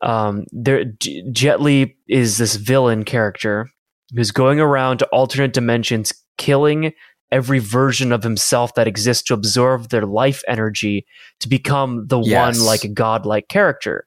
um, 0.00 0.46
there 0.52 0.84
J- 0.84 1.22
Jet 1.32 1.60
Li 1.60 1.96
is 2.08 2.38
this 2.38 2.56
villain 2.56 3.04
character 3.04 3.68
who's 4.14 4.30
going 4.30 4.58
around 4.58 4.98
to 5.00 5.06
alternate 5.08 5.52
dimensions, 5.52 6.14
killing 6.38 6.92
every 7.30 7.58
version 7.58 8.10
of 8.10 8.22
himself 8.22 8.74
that 8.74 8.88
exists 8.88 9.22
to 9.24 9.34
absorb 9.34 9.90
their 9.90 10.06
life 10.06 10.42
energy 10.48 11.06
to 11.40 11.48
become 11.48 12.06
the 12.08 12.18
Yes. 12.20 12.56
one 12.58 12.66
like 12.66 12.84
a 12.84 12.88
godlike 12.88 13.48
character. 13.48 14.06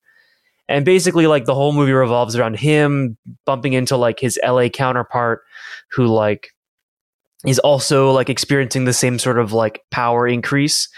And 0.73 0.85
basically, 0.85 1.27
like 1.27 1.45
the 1.45 1.53
whole 1.53 1.71
movie 1.71 1.91
revolves 1.91 2.35
around 2.35 2.55
him 2.55 3.15
bumping 3.45 3.73
into 3.73 3.95
like 3.95 4.19
his 4.19 4.39
LA 4.43 4.69
counterpart, 4.69 5.41
who 5.91 6.07
like 6.07 6.49
is 7.45 7.59
also 7.59 8.11
like 8.11 8.29
experiencing 8.29 8.85
the 8.85 8.93
same 8.93 9.19
sort 9.19 9.37
of 9.37 9.53
like 9.53 9.81
power 9.91 10.27
increase. 10.27 10.89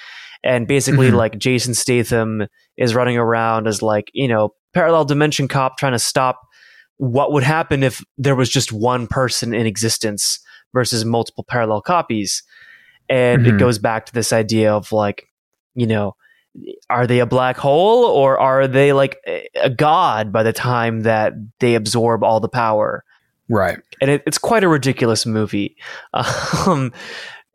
And 0.44 0.68
basically, 0.68 1.10
Mhm. 1.10 1.16
like 1.16 1.38
Jason 1.38 1.74
Statham 1.74 2.48
is 2.78 2.96
running 2.96 3.18
around 3.18 3.68
as 3.68 3.82
like, 3.82 4.10
you 4.14 4.28
know, 4.28 4.54
parallel 4.74 5.04
dimension 5.04 5.48
cop 5.48 5.78
trying 5.78 5.92
to 5.94 6.00
stop 6.00 6.40
what 6.98 7.32
would 7.34 7.44
happen 7.44 7.84
if 7.84 8.02
there 8.18 8.36
was 8.36 8.50
just 8.50 8.72
one 8.72 9.08
person 9.08 9.54
in 9.54 9.66
existence 9.66 10.40
versus 10.74 11.04
multiple 11.04 11.44
parallel 11.48 11.82
copies. 11.82 12.44
And 13.10 13.46
it 13.46 13.56
Mhm. 13.56 13.60
goes 13.60 13.78
back 13.80 14.06
to 14.06 14.14
this 14.14 14.32
idea 14.32 14.74
of 14.74 14.92
like, 14.92 15.28
you 15.74 15.88
know, 15.88 16.16
are 16.90 17.08
they 17.08 17.20
a 17.20 17.26
black 17.26 17.58
hole 17.58 18.06
or 18.06 18.40
are 18.40 18.68
they 18.68 18.94
like 18.94 19.18
a- 19.28 19.70
god 19.70 20.32
by 20.32 20.44
the 20.44 20.54
time 20.54 21.02
that 21.02 21.34
they 21.60 21.76
absorb 21.76 22.24
all 22.24 22.40
the 22.40 22.50
power? 22.50 23.04
right. 23.50 23.78
and 24.02 24.10
it, 24.10 24.24
it's 24.26 24.38
quite 24.38 24.64
a 24.64 24.68
ridiculous 24.68 25.26
movie 25.26 25.76
um, 26.14 26.92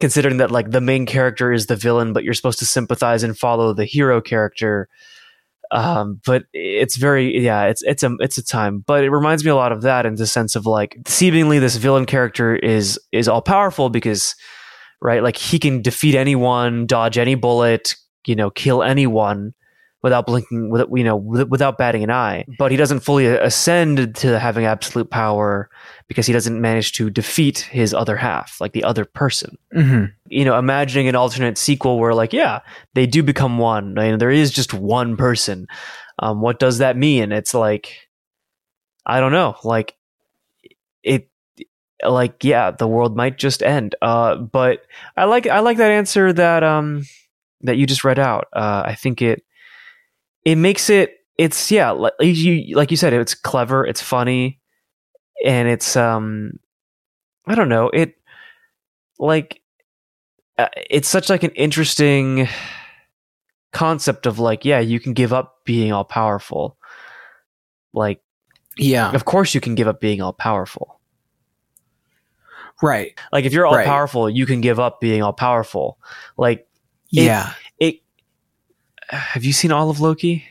considering 0.00 0.38
that 0.38 0.50
like 0.50 0.70
the 0.70 0.80
main 0.80 1.06
character 1.06 1.52
is 1.52 1.66
the 1.66 1.76
villain 1.76 2.12
but 2.12 2.24
you're 2.24 2.34
supposed 2.34 2.58
to 2.58 2.66
sympathize 2.66 3.22
and 3.22 3.38
follow 3.38 3.72
the 3.72 3.84
hero 3.84 4.20
character 4.20 4.88
um, 5.72 6.20
but 6.26 6.44
it's 6.52 6.96
very 6.96 7.38
yeah 7.38 7.64
it's 7.64 7.82
it's 7.82 8.02
a 8.02 8.16
it's 8.18 8.38
a 8.38 8.44
time 8.44 8.82
but 8.86 9.04
it 9.04 9.10
reminds 9.10 9.44
me 9.44 9.50
a 9.50 9.54
lot 9.54 9.72
of 9.72 9.82
that 9.82 10.06
in 10.06 10.16
the 10.16 10.26
sense 10.26 10.56
of 10.56 10.66
like 10.66 10.96
seemingly 11.06 11.58
this 11.58 11.76
villain 11.76 12.06
character 12.06 12.56
is 12.56 12.98
is 13.12 13.28
all 13.28 13.42
powerful 13.42 13.88
because 13.88 14.34
right 15.00 15.22
like 15.22 15.36
he 15.36 15.58
can 15.58 15.80
defeat 15.80 16.14
anyone 16.14 16.86
dodge 16.86 17.18
any 17.18 17.34
bullet 17.34 17.94
you 18.26 18.36
know 18.36 18.50
kill 18.50 18.82
anyone 18.82 19.54
without 20.02 20.26
blinking 20.26 20.70
with 20.70 20.86
you 20.94 21.04
know 21.04 21.16
without 21.16 21.78
batting 21.78 22.02
an 22.02 22.10
eye. 22.10 22.44
But 22.58 22.70
he 22.70 22.76
doesn't 22.76 23.00
fully 23.00 23.26
ascend 23.26 24.14
to 24.16 24.38
having 24.38 24.64
absolute 24.64 25.10
power 25.10 25.68
because 26.08 26.26
he 26.26 26.32
doesn't 26.32 26.60
manage 26.60 26.92
to 26.92 27.10
defeat 27.10 27.58
his 27.58 27.92
other 27.92 28.16
half 28.16 28.60
like 28.60 28.72
the 28.72 28.84
other 28.84 29.04
person. 29.04 29.58
Hmm 29.72 30.06
you 30.30 30.44
know 30.44 30.56
imagining 30.56 31.08
an 31.08 31.16
alternate 31.16 31.58
sequel 31.58 31.98
where 31.98 32.14
like 32.14 32.32
yeah 32.32 32.60
they 32.94 33.06
do 33.06 33.22
become 33.22 33.58
one. 33.58 33.98
And 33.98 34.20
there 34.20 34.30
is 34.30 34.50
just 34.50 34.72
one 34.72 35.16
person. 35.16 35.66
Um, 36.18 36.40
what 36.40 36.58
does 36.58 36.78
that 36.78 36.96
mean? 36.96 37.32
It's 37.32 37.52
like 37.52 38.08
i 39.04 39.20
don't 39.20 39.32
know. 39.32 39.56
Like 39.64 39.96
it 41.02 41.28
like 42.02 42.44
yeah 42.44 42.70
the 42.70 42.86
world 42.86 43.16
might 43.16 43.36
just 43.36 43.62
end. 43.62 43.94
Uh 44.00 44.36
but 44.36 44.82
i 45.16 45.24
like 45.24 45.46
i 45.46 45.58
like 45.58 45.76
that 45.76 45.90
answer 45.90 46.32
that 46.32 46.62
um 46.62 47.04
that 47.62 47.76
you 47.76 47.86
just 47.86 48.04
read 48.04 48.18
out 48.18 48.48
uh 48.52 48.82
i 48.86 48.94
think 48.94 49.20
it 49.22 49.42
it 50.44 50.56
makes 50.56 50.88
it 50.90 51.16
it's 51.38 51.70
yeah 51.70 51.90
like 51.90 52.12
you 52.20 52.74
like 52.76 52.90
you 52.90 52.96
said 52.96 53.12
it's 53.12 53.34
clever 53.34 53.86
it's 53.86 54.02
funny 54.02 54.60
and 55.44 55.68
it's 55.68 55.96
um 55.96 56.52
i 57.46 57.54
don't 57.54 57.68
know 57.68 57.88
it 57.90 58.14
like 59.18 59.60
uh, 60.58 60.68
it's 60.90 61.08
such 61.08 61.28
like 61.30 61.42
an 61.42 61.50
interesting 61.52 62.46
concept 63.72 64.26
of 64.26 64.38
like 64.38 64.64
yeah 64.64 64.80
you 64.80 64.98
can 65.00 65.12
give 65.12 65.32
up 65.32 65.64
being 65.64 65.92
all 65.92 66.04
powerful 66.04 66.76
like 67.92 68.20
Yeah. 68.76 69.12
of 69.12 69.24
course 69.24 69.54
you 69.54 69.60
can 69.60 69.74
give 69.74 69.86
up 69.88 70.00
being 70.00 70.20
all 70.20 70.32
powerful 70.32 71.00
Right. 72.82 73.18
like 73.32 73.44
if 73.44 73.52
you're 73.52 73.66
all 73.66 73.74
Right. 73.76 73.86
powerful 73.86 74.28
you 74.30 74.46
can 74.46 74.60
give 74.60 74.80
up 74.80 75.00
being 75.00 75.22
all 75.22 75.32
powerful 75.34 75.98
like 76.38 76.66
Yeah. 77.10 77.52
it 77.78 78.00
have 79.08 79.44
you 79.44 79.52
seen 79.52 79.72
all 79.72 79.90
of 79.90 80.00
loki 80.00 80.44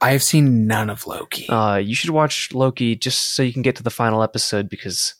I 0.00 0.10
have 0.10 0.22
seen 0.22 0.66
none 0.66 0.90
of 0.90 1.06
Loki. 1.06 1.48
uh 1.48 1.76
you 1.76 1.94
should 1.94 2.10
watch 2.10 2.52
loki 2.52 2.96
just 2.96 3.34
so 3.34 3.42
you 3.42 3.52
can 3.52 3.62
get 3.62 3.76
to 3.76 3.82
the 3.82 3.90
final 3.90 4.22
episode 4.22 4.68
because 4.68 5.14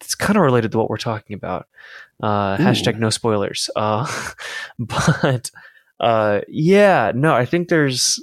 it's 0.00 0.14
kind 0.14 0.36
of 0.36 0.42
related 0.42 0.72
to 0.72 0.78
what 0.78 0.88
we're 0.90 0.96
talking 0.96 1.34
about 1.34 1.66
uh 2.22 2.56
hashtag 2.56 2.98
no 2.98 3.10
spoilers 3.10 3.68
uh 3.76 4.06
but 4.78 5.50
uh 6.00 6.40
yeah 6.48 7.12
no 7.14 7.34
i 7.34 7.44
think 7.44 7.68
there's 7.68 8.18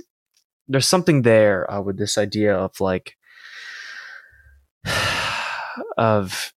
there's 0.67 0.87
something 0.87 1.21
there 1.21 1.69
uh, 1.71 1.81
with 1.81 1.97
this 1.97 2.17
idea 2.17 2.55
of 2.55 2.79
like 2.81 3.15
of 5.97 6.53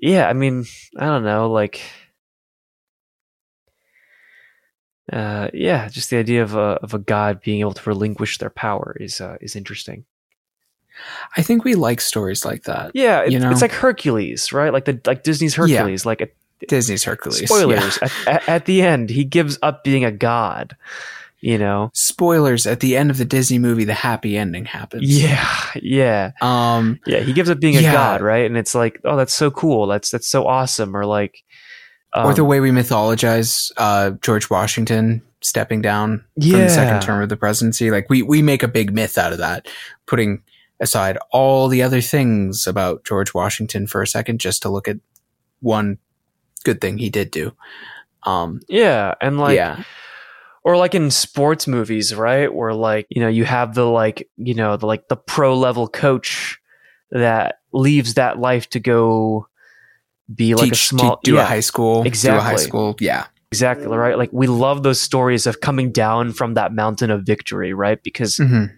yeah 0.00 0.28
i 0.28 0.32
mean 0.32 0.64
i 0.98 1.06
don't 1.06 1.24
know 1.24 1.50
like 1.50 1.80
uh 5.12 5.48
yeah 5.54 5.88
just 5.88 6.10
the 6.10 6.16
idea 6.16 6.42
of 6.42 6.54
a 6.54 6.78
of 6.82 6.92
a 6.94 6.98
god 6.98 7.40
being 7.40 7.60
able 7.60 7.72
to 7.74 7.88
relinquish 7.88 8.38
their 8.38 8.50
power 8.50 8.96
is 9.00 9.20
uh, 9.20 9.36
is 9.40 9.54
interesting 9.56 10.04
I 11.36 11.42
think 11.42 11.62
we 11.62 11.74
like 11.74 12.00
stories 12.00 12.42
like 12.46 12.62
that. 12.64 12.92
yeah 12.94 13.20
it, 13.22 13.30
You 13.32 13.38
know? 13.38 13.50
it's 13.50 13.60
like 13.60 13.70
hercules 13.72 14.50
right 14.52 14.72
like 14.72 14.86
the 14.86 14.98
like 15.06 15.22
disney's 15.22 15.54
hercules 15.54 16.06
like 16.06 16.20
a, 16.22 16.28
Disney's 16.68 17.04
Hercules. 17.04 17.44
spoilers 17.44 17.98
at, 17.98 18.12
at, 18.26 18.48
at 18.48 18.64
the 18.64 18.80
end 18.80 19.10
he 19.10 19.24
gives 19.24 19.58
up 19.62 19.84
being 19.84 20.06
a 20.06 20.10
god 20.10 20.74
you 21.40 21.58
know? 21.58 21.90
Spoilers 21.94 22.66
at 22.66 22.80
the 22.80 22.96
end 22.96 23.10
of 23.10 23.18
the 23.18 23.24
Disney 23.24 23.58
movie, 23.58 23.84
the 23.84 23.94
happy 23.94 24.36
ending 24.36 24.64
happens. 24.64 25.04
yeah 25.04 25.70
yeah. 25.80 26.32
Um, 26.40 27.00
yeah 27.06 27.20
he 27.20 27.32
gives 27.32 27.50
up 27.50 27.60
being 27.60 27.76
a 27.76 27.82
god 27.82 28.20
right? 28.20 28.46
And 28.46 28.56
it's 28.56 28.74
like 28.74 29.00
oh 29.04 29.16
that's 29.16 29.34
so 29.34 29.50
cool. 29.50 29.86
That's 29.86 30.10
that's 30.10 30.28
so 30.28 30.46
awesome. 30.46 30.96
Or 30.96 31.04
like 31.04 31.42
or 32.14 32.32
the 32.34 32.42
um, 32.42 32.48
way 32.48 32.60
we 32.60 32.70
mythologize 32.70 33.70
uh, 33.76 34.10
George 34.22 34.48
Washington 34.48 35.22
stepping 35.42 35.82
down 35.82 36.24
from 36.40 36.50
the 36.50 36.68
second 36.68 37.02
term 37.02 37.22
of 37.22 37.28
the 37.28 37.36
presidency. 37.36 37.90
Like 37.90 38.08
we 38.08 38.22
we 38.22 38.42
make 38.42 38.62
a 38.62 38.68
big 38.68 38.92
myth 38.92 39.18
out 39.18 39.32
of 39.32 39.38
that, 39.38 39.68
putting 40.06 40.42
aside 40.80 41.18
all 41.30 41.68
the 41.68 41.82
other 41.82 42.00
things 42.00 42.66
about 42.66 43.04
George 43.04 43.34
Washington 43.34 43.86
for 43.86 44.02
a 44.02 44.06
second, 44.06 44.40
just 44.40 44.62
to 44.62 44.68
look 44.68 44.88
at 44.88 44.96
one 45.60 45.98
good 46.64 46.80
thing 46.80 46.98
he 46.98 47.10
did 47.10 47.30
do. 47.30 47.52
Um, 48.22 48.60
yeah 48.68 49.14
and 49.20 49.38
like 49.38 49.56
yeah, 49.56 49.84
or 50.66 50.76
like 50.76 50.96
in 50.96 51.10
sports 51.12 51.66
movies 51.68 52.12
right? 52.14 52.52
Where 52.52 52.74
like 52.74 53.06
you 53.08 53.20
know 53.22 53.28
you 53.28 53.44
have 53.44 53.74
the 53.74 53.84
like 53.86 54.28
you 54.36 54.54
know 54.54 54.76
the 54.76 54.86
like 54.86 55.06
the 55.08 55.16
pro 55.16 55.56
level 55.56 55.86
coach 55.88 56.58
that 57.12 57.56
leaves 57.72 58.14
that 58.14 58.38
life 58.38 58.68
to 58.70 58.80
go 58.80 59.46
be 60.34 60.54
like 60.56 60.66
a 60.66 60.70
Teach- 60.70 60.86
small 60.88 61.20
do 61.22 61.34
yeah, 61.34 61.42
a 61.42 61.44
high 61.44 61.60
school, 61.60 62.02
do 62.02 62.08
a 62.10 62.40
high 62.40 62.56
school. 62.56 62.96
Yeah, 62.98 63.26
exactly 63.52 63.86
right? 63.86 64.18
Like 64.18 64.30
we 64.32 64.48
love 64.48 64.82
those 64.82 65.00
stories 65.00 65.46
of 65.46 65.60
coming 65.60 65.92
down 65.92 66.32
from 66.32 66.54
that 66.54 66.72
mountain 66.74 67.10
of 67.12 67.22
victory 67.22 67.72
right? 67.72 68.02
Because 68.02 68.36
Mhm. 68.36 68.72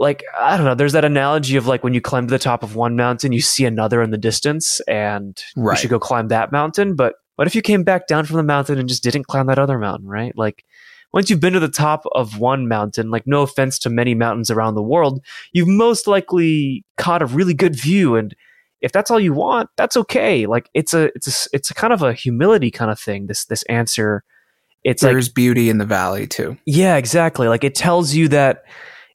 like 0.00 0.22
i 0.38 0.56
don't 0.56 0.64
know 0.66 0.74
there's 0.76 0.92
that 0.94 1.04
analogy 1.04 1.56
of 1.56 1.66
like 1.66 1.82
when 1.84 1.92
you 1.94 2.00
climb 2.00 2.26
to 2.26 2.30
the 2.30 2.38
top 2.38 2.62
of 2.62 2.76
one 2.76 2.94
mountain 2.96 3.32
you 3.32 3.40
see 3.40 3.64
another 3.64 4.00
in 4.02 4.10
the 4.10 4.18
distance 4.18 4.78
and 4.86 5.42
you 5.56 5.62
should 5.76 5.90
go 5.90 5.98
climb 5.98 6.28
that 6.28 6.52
mountain 6.52 6.94
but 6.94 7.14
what 7.38 7.46
if 7.46 7.54
you 7.54 7.62
came 7.62 7.84
back 7.84 8.06
down 8.06 8.24
from 8.24 8.36
the 8.36 8.42
mountain 8.42 8.78
and 8.78 8.88
just 8.88 9.02
didn't 9.02 9.26
climb 9.26 9.46
that 9.46 9.58
other 9.58 9.78
mountain 9.78 10.08
right 10.08 10.36
like 10.36 10.64
once 11.12 11.30
you've 11.30 11.40
been 11.40 11.54
to 11.54 11.60
the 11.60 11.68
top 11.68 12.04
of 12.12 12.38
one 12.38 12.68
mountain 12.68 13.10
like 13.10 13.26
no 13.26 13.42
offense 13.42 13.78
to 13.78 13.88
many 13.88 14.14
mountains 14.14 14.50
around 14.50 14.74
the 14.74 14.82
world 14.82 15.24
you've 15.52 15.68
most 15.68 16.06
likely 16.06 16.84
caught 16.96 17.22
a 17.22 17.26
really 17.26 17.54
good 17.54 17.74
view 17.74 18.16
and 18.16 18.34
if 18.80 18.92
that's 18.92 19.10
all 19.10 19.20
you 19.20 19.32
want 19.32 19.70
that's 19.76 19.96
okay 19.96 20.46
like 20.46 20.68
it's 20.74 20.94
a 20.94 21.04
it's 21.14 21.46
a 21.46 21.48
it's 21.52 21.70
a 21.70 21.74
kind 21.74 21.92
of 21.92 22.02
a 22.02 22.12
humility 22.12 22.70
kind 22.70 22.90
of 22.90 22.98
thing 22.98 23.26
this 23.26 23.44
this 23.46 23.62
answer 23.64 24.22
it's 24.84 25.02
like 25.02 25.12
there's 25.12 25.28
beauty 25.28 25.70
in 25.70 25.78
the 25.78 25.84
valley 25.84 26.26
too. 26.26 26.56
yeah, 26.64 26.96
exactly. 26.96 27.48
Like 27.48 27.64
it 27.64 27.74
tells 27.74 28.14
you 28.14 28.28
that 28.28 28.64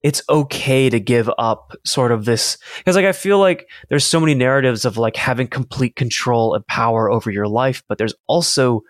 it's 0.03 0.21
okay 0.29 0.89
to 0.89 0.99
give 0.99 1.29
up 1.37 1.73
sort 1.85 2.11
of 2.11 2.25
this 2.25 2.57
because 2.77 2.95
like 2.95 3.05
I 3.05 3.13
feel 3.13 3.39
like 3.39 3.69
there's 3.89 4.05
so 4.05 4.19
many 4.19 4.35
narratives 4.35 4.83
of 4.83 4.97
like 4.97 5.15
having 5.15 5.47
complete 5.47 5.95
control 5.95 6.53
and 6.53 6.67
power 6.67 7.09
over 7.09 7.31
your 7.31 7.47
life, 7.47 7.81
but 7.87 7.97
there's 7.97 8.13
also 8.27 8.81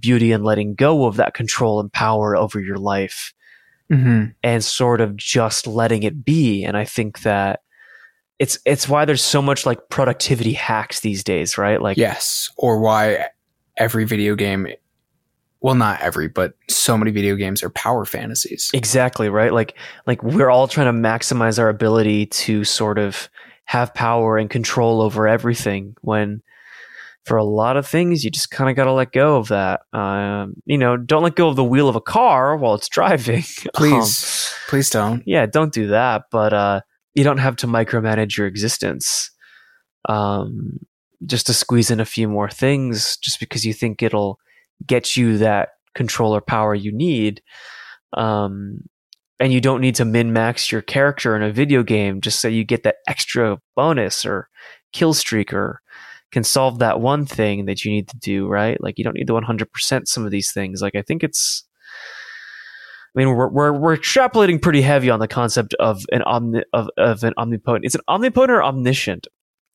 beauty 0.00 0.32
in 0.32 0.42
letting 0.42 0.74
go 0.74 1.04
of 1.04 1.16
that 1.16 1.34
control 1.34 1.78
and 1.78 1.92
power 1.92 2.34
over 2.34 2.58
your 2.58 2.78
life 2.78 3.34
hmm 3.88 4.24
and 4.42 4.64
sort 4.64 5.02
of 5.02 5.16
just 5.16 5.66
letting 5.66 6.02
it 6.02 6.24
be. 6.24 6.64
And 6.64 6.76
I 6.76 6.86
think 6.86 7.20
that 7.20 7.60
it's 8.38 8.58
it's 8.64 8.88
why 8.88 9.04
there's 9.04 9.22
so 9.22 9.42
much 9.42 9.66
like 9.66 9.90
productivity 9.90 10.54
hacks 10.54 11.00
these 11.00 11.22
days, 11.22 11.58
right? 11.58 11.80
Like 11.80 11.98
Yes, 11.98 12.50
or 12.56 12.80
why 12.80 13.26
every 13.76 14.04
video 14.04 14.34
game, 14.34 14.66
well, 15.62 15.74
not 15.74 16.00
every, 16.00 16.28
but 16.28 16.54
so 16.68 16.98
many 16.98 17.10
video 17.10 17.36
games 17.36 17.62
are 17.62 17.70
power 17.70 18.04
fantasies. 18.04 18.70
Exactly, 18.74 19.28
right? 19.28 19.52
Like 19.52 19.76
like 20.06 20.22
we're 20.22 20.50
all 20.50 20.68
trying 20.68 20.86
to 20.94 21.08
maximize 21.08 21.58
our 21.58 21.68
ability 21.68 22.26
to 22.26 22.64
sort 22.64 22.98
of 22.98 23.28
have 23.64 23.94
power 23.94 24.36
and 24.36 24.50
control 24.50 25.00
over 25.00 25.26
everything 25.28 25.94
when 26.02 26.42
for 27.24 27.36
a 27.36 27.44
lot 27.44 27.76
of 27.76 27.86
things 27.86 28.24
you 28.24 28.30
just 28.32 28.50
kind 28.50 28.68
of 28.68 28.74
got 28.74 28.84
to 28.84 28.92
let 28.92 29.12
go 29.12 29.36
of 29.36 29.46
that. 29.48 29.82
Um, 29.92 30.54
you 30.66 30.76
know, 30.76 30.96
don't 30.96 31.22
let 31.22 31.36
go 31.36 31.48
of 31.48 31.54
the 31.54 31.62
wheel 31.64 31.88
of 31.88 31.94
a 31.94 32.00
car 32.00 32.56
while 32.56 32.74
it's 32.74 32.88
driving. 32.88 33.44
Please, 33.74 33.94
Um, 33.94 34.68
please 34.68 34.90
don't. 34.90 35.22
yeah, 35.24 35.46
don't 35.46 35.72
do 35.72 35.86
that, 35.88 36.24
but 36.32 36.52
uh 36.52 36.80
you 37.14 37.22
don't 37.24 37.38
have 37.38 37.56
to 37.56 37.66
micromanage 37.68 38.36
your 38.36 38.46
existence. 38.48 39.30
Um 40.08 40.80
just 41.24 41.46
to 41.46 41.54
squeeze 41.54 41.90
in 41.90 42.00
a 42.00 42.04
few 42.04 42.26
more 42.28 42.50
things 42.50 43.16
just 43.18 43.38
because 43.38 43.64
you 43.64 43.72
think 43.72 44.02
it'll 44.02 44.40
get 44.86 45.16
you 45.16 45.38
that 45.38 45.70
control 45.94 46.34
or 46.34 46.40
power 46.40 46.74
you 46.74 46.92
need. 46.92 47.42
Um, 48.14 48.80
and 49.40 49.52
you 49.52 49.60
don't 49.60 49.80
need 49.80 49.96
to 49.96 50.04
min 50.04 50.32
max 50.32 50.70
your 50.70 50.82
character 50.82 51.34
in 51.34 51.42
a 51.42 51.52
video 51.52 51.82
game 51.82 52.20
just 52.20 52.40
so 52.40 52.48
you 52.48 52.64
get 52.64 52.84
that 52.84 52.96
extra 53.08 53.58
bonus 53.74 54.24
or 54.24 54.48
kill 54.92 55.14
streak 55.14 55.52
or 55.52 55.80
can 56.30 56.44
solve 56.44 56.78
that 56.78 57.00
one 57.00 57.26
thing 57.26 57.66
that 57.66 57.84
you 57.84 57.90
need 57.90 58.08
to 58.08 58.16
do, 58.18 58.46
right? 58.46 58.80
Like 58.80 58.98
you 58.98 59.04
don't 59.04 59.14
need 59.14 59.26
to 59.26 59.32
100% 59.32 60.06
some 60.06 60.24
of 60.24 60.30
these 60.30 60.52
things. 60.52 60.80
Like 60.80 60.94
I 60.94 61.02
think 61.02 61.22
it's, 61.24 61.64
I 63.14 63.18
mean, 63.18 63.28
we're, 63.28 63.48
we're, 63.48 63.72
we're 63.72 63.96
extrapolating 63.96 64.62
pretty 64.62 64.80
heavy 64.80 65.10
on 65.10 65.20
the 65.20 65.28
concept 65.28 65.74
of 65.74 66.04
an 66.12 66.22
omni, 66.22 66.62
of, 66.72 66.88
of 66.96 67.24
an 67.24 67.34
omnipotent. 67.36 67.84
Is 67.84 67.94
it 67.94 68.00
omnipotent 68.08 68.50
or 68.52 68.62
omniscient? 68.62 69.26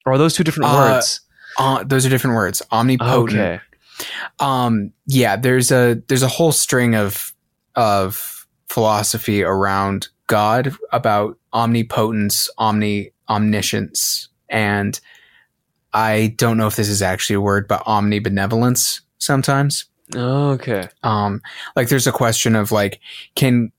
Or 0.06 0.14
are 0.14 0.18
those 0.18 0.34
two 0.34 0.44
different 0.44 0.72
Uh, 0.72 0.76
words? 0.78 1.22
Uh, 1.60 1.84
those 1.84 2.06
are 2.06 2.10
different 2.10 2.36
words. 2.36 2.62
Omnipotent. 2.72 3.40
Okay. 3.40 3.60
Um, 4.40 4.92
yeah, 5.06 5.36
there's 5.36 5.72
a 5.72 6.02
there's 6.08 6.24
a 6.24 6.28
whole 6.28 6.52
string 6.52 6.96
of 6.96 7.34
of 7.76 8.48
philosophy 8.70 9.44
around 9.44 10.10
God 10.28 10.76
about 10.92 11.38
omnipotence, 11.54 12.50
omni 12.58 13.12
omniscience, 13.30 14.30
and 14.50 15.00
I 15.94 16.36
don't 16.38 16.58
know 16.58 16.68
if 16.68 16.76
this 16.76 16.90
is 16.90 17.02
actually 17.02 17.36
a 17.36 17.42
word, 17.42 17.68
but 17.68 17.84
omnibenevolence 17.86 19.02
sometimes. 19.18 19.86
Okay. 20.16 20.88
um 21.04 21.42
like 21.76 21.90
there's 21.90 22.08
a 22.08 22.14
question 22.14 22.56
of 22.56 22.72
like 22.72 23.02
can 23.36 23.72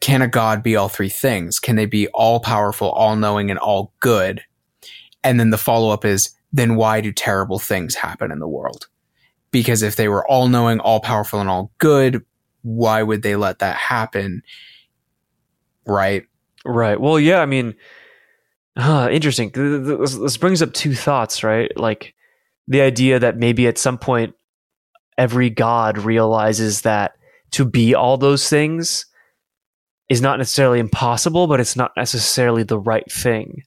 can 0.00 0.20
a 0.20 0.26
god 0.26 0.62
be 0.62 0.74
all 0.74 0.88
three 0.88 1.08
things 1.08 1.60
can 1.60 1.76
they 1.76 1.86
be 1.86 2.08
all 2.08 2.40
powerful 2.40 2.90
all 2.90 3.14
knowing 3.14 3.50
and 3.50 3.58
all 3.60 3.92
good 4.00 4.42
and 5.22 5.38
then 5.38 5.50
the 5.50 5.58
follow 5.58 5.90
up 5.90 6.04
is 6.04 6.30
then 6.52 6.74
why 6.74 7.00
do 7.00 7.12
terrible 7.12 7.60
things 7.60 7.94
happen 7.94 8.32
in 8.32 8.40
the 8.40 8.48
world 8.48 8.88
because 9.50 9.82
if 9.82 9.96
they 9.96 10.08
were 10.08 10.26
all 10.28 10.48
knowing 10.48 10.80
all 10.80 11.00
powerful 11.00 11.40
and 11.40 11.48
all 11.48 11.70
good 11.78 12.24
why 12.62 13.02
would 13.02 13.22
they 13.22 13.36
let 13.36 13.60
that 13.60 13.76
happen 13.76 14.42
right 15.86 16.24
Right. 16.68 17.00
Well, 17.00 17.20
yeah, 17.20 17.38
I 17.40 17.46
mean, 17.46 17.76
huh, 18.76 19.08
interesting. 19.12 19.52
Th- 19.52 19.84
th- 19.84 19.98
This, 20.00 20.16
this 20.16 20.36
brings 20.36 20.62
up 20.62 20.72
two 20.72 20.96
thoughts, 20.96 21.44
right? 21.44 21.70
Like 21.78 22.12
the 22.66 22.80
idea 22.80 23.20
that 23.20 23.36
maybe 23.36 23.68
at 23.68 23.78
some 23.78 23.96
point 23.98 24.34
every 25.16 25.48
god 25.48 25.96
realizes 25.98 26.80
that 26.80 27.12
to 27.52 27.64
be 27.64 27.94
all 27.94 28.16
those 28.16 28.48
things 28.48 29.06
is 30.08 30.20
not 30.20 30.38
necessarily 30.38 30.80
impossible, 30.80 31.46
but 31.46 31.60
it's 31.60 31.76
not 31.76 31.92
necessarily 31.96 32.64
the 32.64 32.80
right 32.80 33.08
thing. 33.12 33.62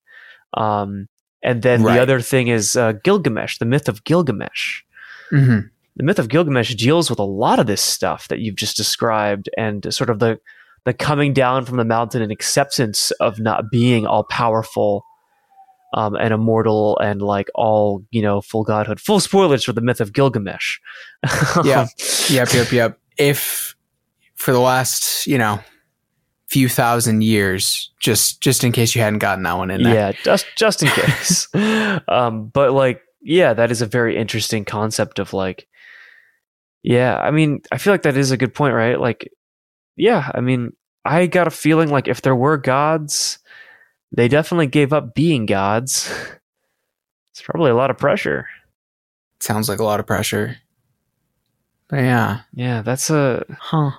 Um, 0.56 1.08
and 1.42 1.62
then 1.62 1.84
Right. 1.84 1.96
the 1.96 2.02
other 2.02 2.20
thing 2.20 2.50
is 2.50 2.76
uh, 2.76 2.92
Gilgamesh, 3.02 3.60
the 3.60 3.66
myth 3.66 3.88
of 3.88 4.04
Gilgamesh. 4.04 4.82
Mm-hmm. 5.32 5.68
the 5.96 6.04
myth 6.04 6.20
of 6.20 6.30
Gilgamesh 6.30 6.76
deals 6.76 7.10
with 7.10 7.20
a 7.20 7.24
lot 7.24 7.60
of 7.60 7.68
this 7.68 7.82
stuff 7.82 8.28
that 8.28 8.40
you've 8.40 8.56
just 8.56 8.78
described 8.78 9.50
and 9.58 9.94
sort 9.94 10.10
of 10.10 10.20
the 10.20 10.40
the 10.86 10.94
coming 10.94 11.34
down 11.34 11.66
from 11.66 11.78
the 11.78 11.86
mountain 11.86 12.22
and 12.22 12.32
acceptance 12.32 13.12
of 13.20 13.40
not 13.40 13.70
being 13.70 14.08
all 14.08 14.24
powerful 14.24 15.04
um, 15.94 16.16
and 16.16 16.34
immortal 16.34 16.98
and 17.00 17.22
like 17.22 17.50
all 17.56 18.04
you 18.12 18.22
know 18.22 18.42
full 18.42 18.64
godhood. 18.64 19.00
Full 19.00 19.20
spoilers 19.20 19.64
for 19.64 19.74
the 19.74 19.82
myth 19.82 20.02
of 20.02 20.14
Gilgamesh. 20.14 20.80
Yeah. 21.64 21.88
yep 22.30 22.54
yep 22.54 22.72
yep. 22.72 23.00
If 23.18 23.76
for 24.36 24.52
the 24.52 24.60
last 24.60 25.28
you 25.28 25.38
know 25.38 25.60
few 26.48 26.70
thousand 26.70 27.22
years 27.22 27.92
just 28.00 28.42
just 28.42 28.64
in 28.64 28.72
case 28.72 28.96
you 28.96 29.02
hadn't 29.02 29.20
gotten 29.20 29.44
that 29.44 29.58
one 29.58 29.70
in 29.70 29.84
there. 29.84 29.94
Yeah 29.94 30.12
just 30.24 30.46
just 30.56 30.84
in 30.84 30.90
case. 30.90 31.48
Um 32.08 32.48
but 32.48 32.72
like 32.72 33.02
yeah 33.22 33.54
that 33.54 33.72
is 33.72 33.82
a 33.82 33.86
very 33.86 34.18
interesting 34.18 34.66
concept 34.66 35.20
of 35.20 35.34
like 35.34 35.68
yeah 36.84 37.18
i 37.18 37.32
mean 37.32 37.62
i 37.72 37.78
feel 37.78 37.94
like 37.94 38.04
that 38.04 38.18
is 38.18 38.32
a 38.32 38.38
good 38.38 38.54
point 38.54 38.74
right 38.74 39.00
like 39.00 39.30
yeah 39.96 40.32
i 40.34 40.40
mean 40.40 40.72
i 41.06 41.26
got 41.26 41.48
a 41.48 41.52
feeling 41.52 41.90
like 41.90 42.08
if 42.08 42.22
there 42.22 42.36
were 42.36 42.58
gods 42.58 43.40
they 44.12 44.28
definitely 44.28 44.68
gave 44.68 44.94
up 44.94 45.14
being 45.14 45.46
gods 45.46 46.10
it's 47.32 47.42
probably 47.42 47.72
a 47.72 47.76
lot 47.76 47.92
of 47.92 47.98
pressure 47.98 48.48
sounds 49.40 49.70
like 49.70 49.80
a 49.80 49.84
lot 49.84 50.00
of 50.00 50.08
pressure. 50.08 50.58
But 51.88 51.98
yeah, 51.98 52.42
yeah 52.54 52.82
that's 52.82 53.10
a 53.10 53.46
huh? 53.60 53.92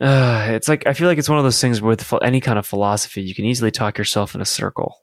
Uh, 0.00 0.46
it's 0.50 0.68
like 0.68 0.86
I 0.86 0.94
feel 0.94 1.06
like 1.06 1.18
it's 1.18 1.28
one 1.28 1.38
of 1.38 1.44
those 1.44 1.60
things 1.60 1.80
with 1.80 2.12
any 2.22 2.40
kind 2.40 2.58
of 2.58 2.66
philosophy, 2.66 3.22
you 3.22 3.34
can 3.34 3.44
easily 3.44 3.70
talk 3.70 3.98
yourself 3.98 4.34
in 4.34 4.40
a 4.40 4.46
circle. 4.46 5.01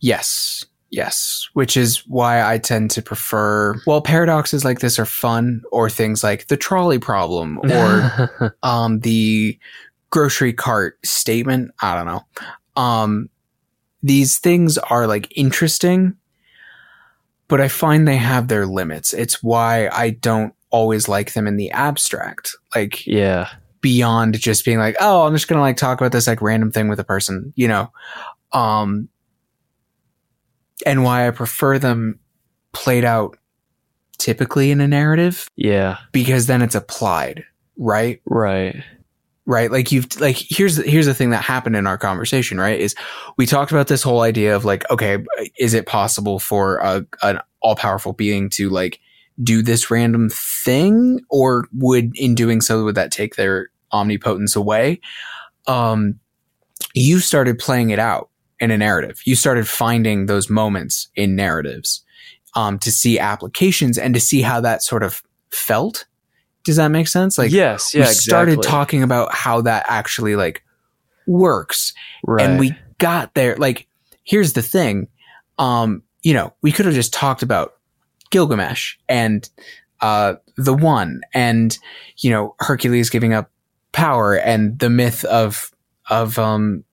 Yes. 0.00 0.64
Yes. 0.90 1.48
Which 1.54 1.76
is 1.76 2.06
why 2.06 2.48
I 2.48 2.58
tend 2.58 2.90
to 2.92 3.02
prefer, 3.02 3.74
well, 3.86 4.00
paradoxes 4.00 4.64
like 4.64 4.78
this 4.80 4.98
are 4.98 5.06
fun, 5.06 5.62
or 5.72 5.90
things 5.90 6.22
like 6.22 6.46
the 6.46 6.56
trolley 6.56 6.98
problem 6.98 7.58
or 7.70 8.54
um, 8.62 9.00
the 9.00 9.58
grocery 10.10 10.52
cart 10.52 10.98
statement. 11.04 11.72
I 11.82 11.94
don't 11.94 12.06
know. 12.06 12.22
Um, 12.76 13.28
these 14.02 14.38
things 14.38 14.78
are 14.78 15.06
like 15.06 15.32
interesting, 15.36 16.16
but 17.48 17.60
I 17.60 17.68
find 17.68 18.06
they 18.06 18.16
have 18.16 18.48
their 18.48 18.66
limits. 18.66 19.12
It's 19.12 19.42
why 19.42 19.88
I 19.88 20.10
don't 20.10 20.54
always 20.70 21.08
like 21.08 21.32
them 21.32 21.46
in 21.46 21.56
the 21.56 21.70
abstract. 21.72 22.54
Like, 22.74 23.06
yeah, 23.06 23.50
beyond 23.80 24.38
just 24.38 24.64
being 24.64 24.78
like, 24.78 24.96
oh, 25.00 25.26
I'm 25.26 25.34
just 25.34 25.48
gonna 25.48 25.60
like 25.60 25.76
talk 25.76 26.00
about 26.00 26.12
this 26.12 26.26
like 26.26 26.42
random 26.42 26.70
thing 26.70 26.88
with 26.88 27.00
a 27.00 27.04
person, 27.04 27.52
you 27.56 27.68
know. 27.68 27.92
Um 28.52 29.08
and 30.84 31.04
why 31.04 31.26
I 31.26 31.30
prefer 31.30 31.78
them 31.78 32.18
played 32.72 33.04
out 33.04 33.38
typically 34.18 34.70
in 34.70 34.80
a 34.80 34.88
narrative 34.88 35.48
yeah, 35.56 35.98
because 36.12 36.46
then 36.46 36.62
it's 36.62 36.74
applied, 36.74 37.44
right? 37.76 38.20
right. 38.26 38.82
Right? 39.48 39.70
Like 39.70 39.92
you've 39.92 40.20
like 40.20 40.36
here's 40.36 40.76
here's 40.84 41.06
the 41.06 41.14
thing 41.14 41.30
that 41.30 41.44
happened 41.44 41.76
in 41.76 41.86
our 41.86 41.96
conversation, 41.96 42.58
right? 42.58 42.80
Is 42.80 42.96
we 43.36 43.46
talked 43.46 43.70
about 43.70 43.86
this 43.86 44.02
whole 44.02 44.22
idea 44.22 44.56
of 44.56 44.64
like, 44.64 44.88
okay, 44.90 45.18
is 45.56 45.72
it 45.72 45.86
possible 45.86 46.40
for 46.40 46.78
a 46.78 47.06
an 47.22 47.38
all 47.60 47.76
powerful 47.76 48.12
being 48.12 48.50
to 48.50 48.68
like 48.70 48.98
do 49.40 49.62
this 49.62 49.88
random 49.88 50.30
thing, 50.30 51.20
or 51.30 51.68
would 51.72 52.16
in 52.18 52.34
doing 52.34 52.60
so 52.60 52.84
would 52.84 52.96
that 52.96 53.12
take 53.12 53.36
their 53.36 53.70
omnipotence 53.92 54.56
away? 54.56 55.00
Um, 55.68 56.18
you 56.94 57.20
started 57.20 57.58
playing 57.58 57.90
it 57.90 58.00
out 58.00 58.30
in 58.60 58.70
a 58.70 58.78
narrative. 58.78 59.20
You 59.24 59.36
started 59.36 59.68
finding 59.68 60.26
those 60.26 60.48
moments 60.48 61.08
in 61.14 61.36
narratives 61.36 62.04
um, 62.54 62.78
to 62.80 62.90
see 62.90 63.18
applications 63.18 63.98
and 63.98 64.14
to 64.14 64.20
see 64.20 64.42
how 64.42 64.60
that 64.60 64.82
sort 64.82 65.02
of 65.02 65.22
felt. 65.50 66.06
Does 66.64 66.76
that 66.76 66.88
make 66.88 67.08
sense? 67.08 67.38
Like, 67.38 67.52
yes, 67.52 67.94
yeah, 67.94 68.06
we 68.06 68.12
started 68.12 68.52
exactly. 68.52 68.70
talking 68.70 69.02
about 69.02 69.34
how 69.34 69.60
that 69.62 69.84
actually 69.88 70.36
like 70.36 70.62
works 71.26 71.92
right. 72.24 72.44
and 72.44 72.58
we 72.58 72.76
got 72.98 73.34
there 73.34 73.56
like 73.56 73.86
here's 74.24 74.52
the 74.52 74.62
thing 74.62 75.08
um 75.58 76.02
you 76.22 76.32
know 76.32 76.52
we 76.62 76.72
could 76.72 76.86
have 76.86 76.94
just 76.94 77.12
talked 77.12 77.42
about 77.42 77.74
gilgamesh 78.30 78.94
and 79.08 79.50
uh 80.00 80.34
the 80.56 80.74
one 80.74 81.20
and 81.34 81.78
you 82.18 82.30
know 82.30 82.54
hercules 82.60 83.10
giving 83.10 83.32
up 83.32 83.50
power 83.92 84.34
and 84.34 84.78
the 84.78 84.90
myth 84.90 85.24
of 85.24 85.70
of 86.08 86.38
um 86.38 86.84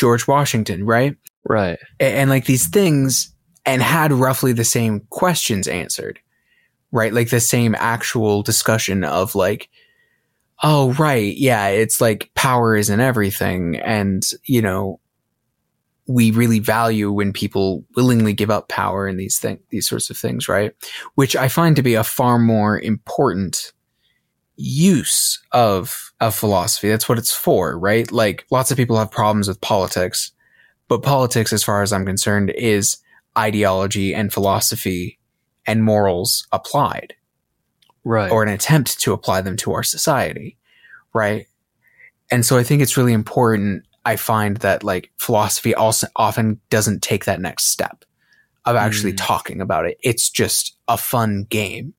george 0.00 0.26
washington 0.26 0.84
right? 0.84 1.16
Right. 1.48 1.78
and, 1.98 2.14
and 2.16 2.30
like 2.30 2.46
these 2.46 2.68
things 2.68 3.34
and 3.64 3.82
had 3.82 4.12
roughly 4.12 4.52
the 4.52 4.64
same 4.64 5.00
questions 5.10 5.68
answered 5.68 6.18
right? 6.92 7.12
Like 7.12 7.30
the 7.30 7.40
same 7.40 7.74
actual 7.78 8.42
discussion 8.42 9.04
of 9.04 9.34
like 9.34 9.68
oh 10.62 10.92
right 10.94 11.36
yeah 11.36 11.68
it's 11.68 12.00
like 12.00 12.30
power 12.34 12.76
isn't 12.76 13.00
everything 13.00 13.76
and 13.76 14.28
you 14.44 14.60
know 14.60 15.00
we 16.06 16.32
really 16.32 16.58
value 16.58 17.10
when 17.12 17.32
people 17.32 17.84
willingly 17.96 18.32
give 18.32 18.50
up 18.50 18.68
power 18.68 19.06
and 19.06 19.18
these 19.18 19.38
things 19.38 19.60
these 19.70 19.88
sorts 19.88 20.10
of 20.10 20.16
things 20.16 20.48
right? 20.48 20.72
Which 21.14 21.36
i 21.36 21.48
find 21.48 21.76
to 21.76 21.82
be 21.82 21.94
a 21.94 22.04
far 22.04 22.38
more 22.38 22.78
important 22.80 23.72
use 24.60 25.40
of 25.52 26.12
of 26.20 26.34
philosophy 26.34 26.88
that's 26.88 27.08
what 27.08 27.16
it's 27.18 27.32
for 27.32 27.78
right 27.78 28.12
like 28.12 28.44
lots 28.50 28.70
of 28.70 28.76
people 28.76 28.98
have 28.98 29.10
problems 29.10 29.48
with 29.48 29.60
politics 29.62 30.32
but 30.88 31.02
politics 31.02 31.52
as 31.52 31.64
far 31.64 31.80
as 31.82 31.92
i'm 31.94 32.04
concerned 32.04 32.50
is 32.50 32.98
ideology 33.38 34.14
and 34.14 34.32
philosophy 34.32 35.18
and 35.66 35.82
morals 35.84 36.46
applied 36.52 37.14
Right. 38.04 38.30
or 38.30 38.42
an 38.42 38.48
attempt 38.48 38.98
to 39.00 39.12
apply 39.12 39.40
them 39.42 39.56
to 39.58 39.72
our 39.72 39.82
society 39.82 40.56
right 41.14 41.46
and 42.30 42.44
so 42.44 42.58
i 42.58 42.62
think 42.62 42.82
it's 42.82 42.96
really 42.98 43.12
important 43.14 43.84
i 44.04 44.16
find 44.16 44.58
that 44.58 44.84
like 44.84 45.10
philosophy 45.18 45.74
also 45.74 46.06
often 46.16 46.60
doesn't 46.70 47.02
take 47.02 47.24
that 47.24 47.40
next 47.40 47.68
step 47.68 48.04
of 48.66 48.76
actually 48.76 49.12
Mm. 49.14 49.18
talking 49.18 49.60
about 49.62 49.86
it 49.86 49.96
it's 50.02 50.28
just 50.28 50.76
a 50.88 50.96
fun 50.98 51.44
game 51.48 51.94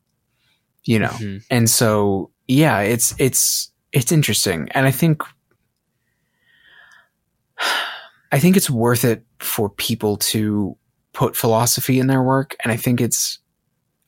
you 0.84 1.00
know 1.00 1.10
Mhm. 1.10 1.43
and 1.50 1.69
so 1.69 2.30
yeah 2.51 2.79
it's 2.79 3.15
it's 3.17 3.71
it's 3.91 4.11
interesting. 4.11 4.69
And 4.71 4.85
i 4.85 4.91
think 4.91 5.21
i 8.31 8.39
think 8.39 8.57
it's 8.57 8.69
worth 8.69 9.03
it 9.05 9.23
for 9.39 9.69
people 9.69 10.17
to 10.17 10.77
put 11.13 11.35
philosophy 11.35 11.99
in 11.99 12.07
their 12.07 12.21
work. 12.21 12.55
And 12.63 12.71
i 12.71 12.77
think 12.77 13.01
it's 13.01 13.39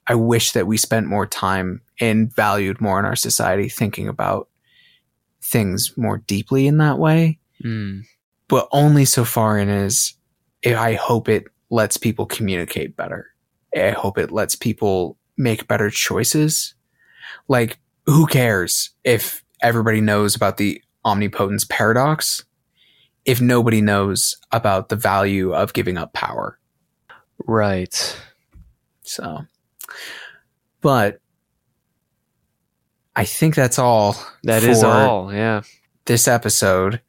i 0.08 0.15
wish 0.15 0.51
that 0.51 0.67
we 0.67 0.77
spent 0.77 1.08
more 1.08 1.25
time 1.25 1.82
and 1.99 2.34
valued 2.34 2.82
more 2.82 2.99
in 2.99 3.06
our 3.06 3.15
society 3.15 3.69
thinking 3.69 4.08
about 4.08 4.49
things 5.41 5.93
more 5.97 6.17
deeply 6.19 6.67
in 6.67 6.77
that 6.77 6.99
way. 6.99 7.39
Mm. 7.63 8.01
but 8.49 8.67
only 8.71 9.06
so 9.06 9.23
far 9.23 9.58
in 9.58 9.69
as 9.69 10.15
i 10.65 10.95
hope 10.95 11.29
it 11.29 11.45
lets 11.73 11.97
people 11.97 12.25
communicate 12.27 12.95
better. 12.95 13.27
I 13.75 13.91
hope 13.91 14.19
it 14.19 14.32
lets 14.32 14.56
people 14.56 15.17
make 15.38 15.67
better 15.67 15.89
choices. 15.89 16.75
Like 17.47 17.79
who 18.06 18.26
cares 18.28 18.92
if 19.04 19.44
everybody 19.62 20.02
knows 20.02 20.36
about 20.36 20.58
the 20.58 20.82
omnipotence 21.06 21.66
paradox 21.66 22.44
if 23.26 23.39
nobody 23.39 23.82
knows 23.82 24.38
about 24.52 24.89
the 24.89 24.96
value 24.96 25.54
of 25.54 25.74
giving 25.74 25.98
up 25.98 26.13
power 26.13 26.60
Right. 27.46 28.18
so 29.02 29.39
but 30.82 31.20
i 33.16 33.26
think 33.26 33.56
that's 33.56 33.80
all 33.80 34.16
That 34.44 34.63
is 34.63 34.84
all. 34.84 35.34
Yeah. 35.34 35.62
this 36.06 36.28
episode 36.28 37.02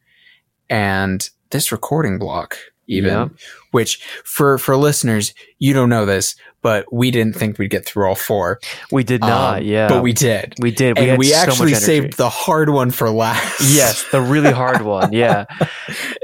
and 0.69 1.29
this 1.51 1.71
recording 1.73 2.19
block 2.19 2.57
even 2.87 3.11
Yeah. 3.13 3.29
which 3.71 4.03
for 4.25 4.59
for 4.59 4.77
listeners 4.77 5.35
you 5.59 5.73
don't 5.73 5.89
know 5.89 6.05
this 6.07 6.37
but 6.65 6.91
we 6.91 7.11
didn't 7.11 7.37
think 7.37 7.59
we'd 7.59 7.69
get 7.69 7.85
through 7.85 8.09
all 8.09 8.15
four 8.15 8.59
We 8.91 9.05
did 9.05 9.21
not. 9.21 9.59
Um, 9.59 9.65
yeah. 9.65 9.87
but 9.87 10.03
we 10.03 10.15
did 10.15 10.55
we 10.59 10.71
did. 10.71 10.99
We 10.99 11.11
and 11.11 11.19
we 11.19 11.27
so 11.27 11.37
actually 11.37 11.75
saved 11.75 12.17
the 12.17 12.31
hard 12.31 12.71
one 12.71 12.91
for 12.91 13.11
last 13.11 13.61
yes, 13.61 14.11
the 14.11 14.21
really 14.21 14.51
hard 14.51 14.81
one. 14.97 15.13
Yeah. 15.13 15.45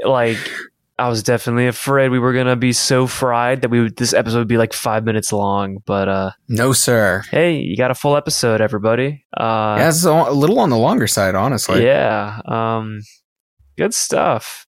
Like 0.03 0.39
I 0.97 1.09
was 1.09 1.21
definitely 1.21 1.67
afraid 1.67 2.09
we 2.09 2.17
were 2.17 2.33
gonna 2.33 2.55
be 2.55 2.73
so 2.73 3.05
fried 3.05 3.61
that 3.61 3.69
we 3.69 3.81
would, 3.81 3.97
this 3.97 4.13
episode 4.13 4.39
would 4.39 4.47
be 4.47 4.57
like 4.57 4.73
five 4.73 5.05
minutes 5.05 5.31
long. 5.31 5.77
But 5.85 6.09
uh, 6.09 6.31
no 6.49 6.73
sir 6.73 7.23
hey, 7.29 7.59
you 7.59 7.77
got 7.77 7.91
a 7.91 7.95
full 7.95 8.17
episode, 8.17 8.61
everybody. 8.61 9.23
Uh, 9.37 9.75
yeah, 9.77 9.89
it's 9.89 10.03
a 10.03 10.31
little 10.31 10.59
on 10.59 10.71
the 10.71 10.77
longer 10.77 11.05
side 11.05 11.35
honestly 11.35 11.85
yeah. 11.85 12.41
Um, 12.45 13.01
good 13.77 13.93
stuff. 13.93 14.65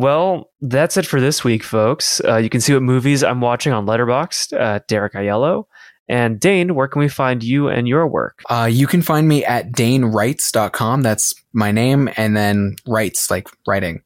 Well, 0.00 0.50
that's 0.62 0.96
it 0.96 1.04
for 1.04 1.20
this 1.20 1.44
week, 1.44 1.62
folks. 1.62 2.22
Uh, 2.24 2.38
you 2.38 2.48
can 2.48 2.62
see 2.62 2.72
what 2.72 2.82
movies 2.82 3.22
I'm 3.22 3.42
watching 3.42 3.74
on 3.74 3.84
Letterboxd 3.84 4.58
at 4.58 4.88
Derek 4.88 5.12
Aiello. 5.12 5.64
And 6.08 6.40
Dane, 6.40 6.74
where 6.74 6.88
can 6.88 7.00
we 7.00 7.08
find 7.08 7.44
you 7.44 7.68
and 7.68 7.86
your 7.86 8.06
work? 8.08 8.40
Uh, 8.48 8.66
you 8.72 8.86
can 8.86 9.02
find 9.02 9.28
me 9.28 9.44
at 9.44 9.72
danewrites.com. 9.72 11.02
That's 11.02 11.34
my 11.52 11.70
name. 11.70 12.08
And 12.16 12.34
then 12.34 12.76
writes, 12.86 13.30
like 13.30 13.46
writing. 13.66 14.00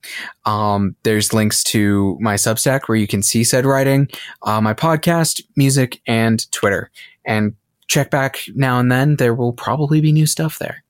Um, 0.44 0.96
there's 1.04 1.32
links 1.32 1.62
to 1.64 2.18
my 2.20 2.34
Substack 2.34 2.88
where 2.88 2.98
you 2.98 3.06
can 3.06 3.22
see 3.22 3.44
said 3.44 3.64
writing, 3.64 4.08
uh, 4.42 4.60
my 4.60 4.74
podcast, 4.74 5.42
music, 5.54 6.00
and 6.08 6.50
Twitter. 6.50 6.90
And 7.24 7.54
check 7.86 8.10
back 8.10 8.40
now 8.56 8.80
and 8.80 8.90
then. 8.90 9.14
There 9.14 9.32
will 9.32 9.52
probably 9.52 10.00
be 10.00 10.10
new 10.10 10.26
stuff 10.26 10.58
there. 10.58 10.82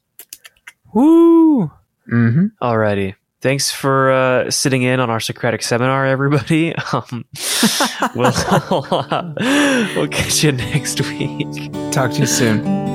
Woo! 0.95 1.71
Mm-hmm. 2.11 2.47
Alrighty. 2.63 3.17
Thanks 3.45 3.71
for 3.71 4.11
uh, 4.11 4.51
sitting 4.51 4.85
in 4.85 5.01
on 5.01 5.11
our 5.11 5.21
Socratic 5.21 5.63
seminar, 5.63 6.07
everybody. 6.07 6.75
Um, 6.95 7.25
we'll, 8.15 8.33
we'll 9.97 10.09
catch 10.09 10.45
you 10.45 10.53
next 10.53 11.01
week. 11.01 11.73
Talk 11.93 12.13
to 12.13 12.21
you 12.21 12.27
soon. 12.27 12.94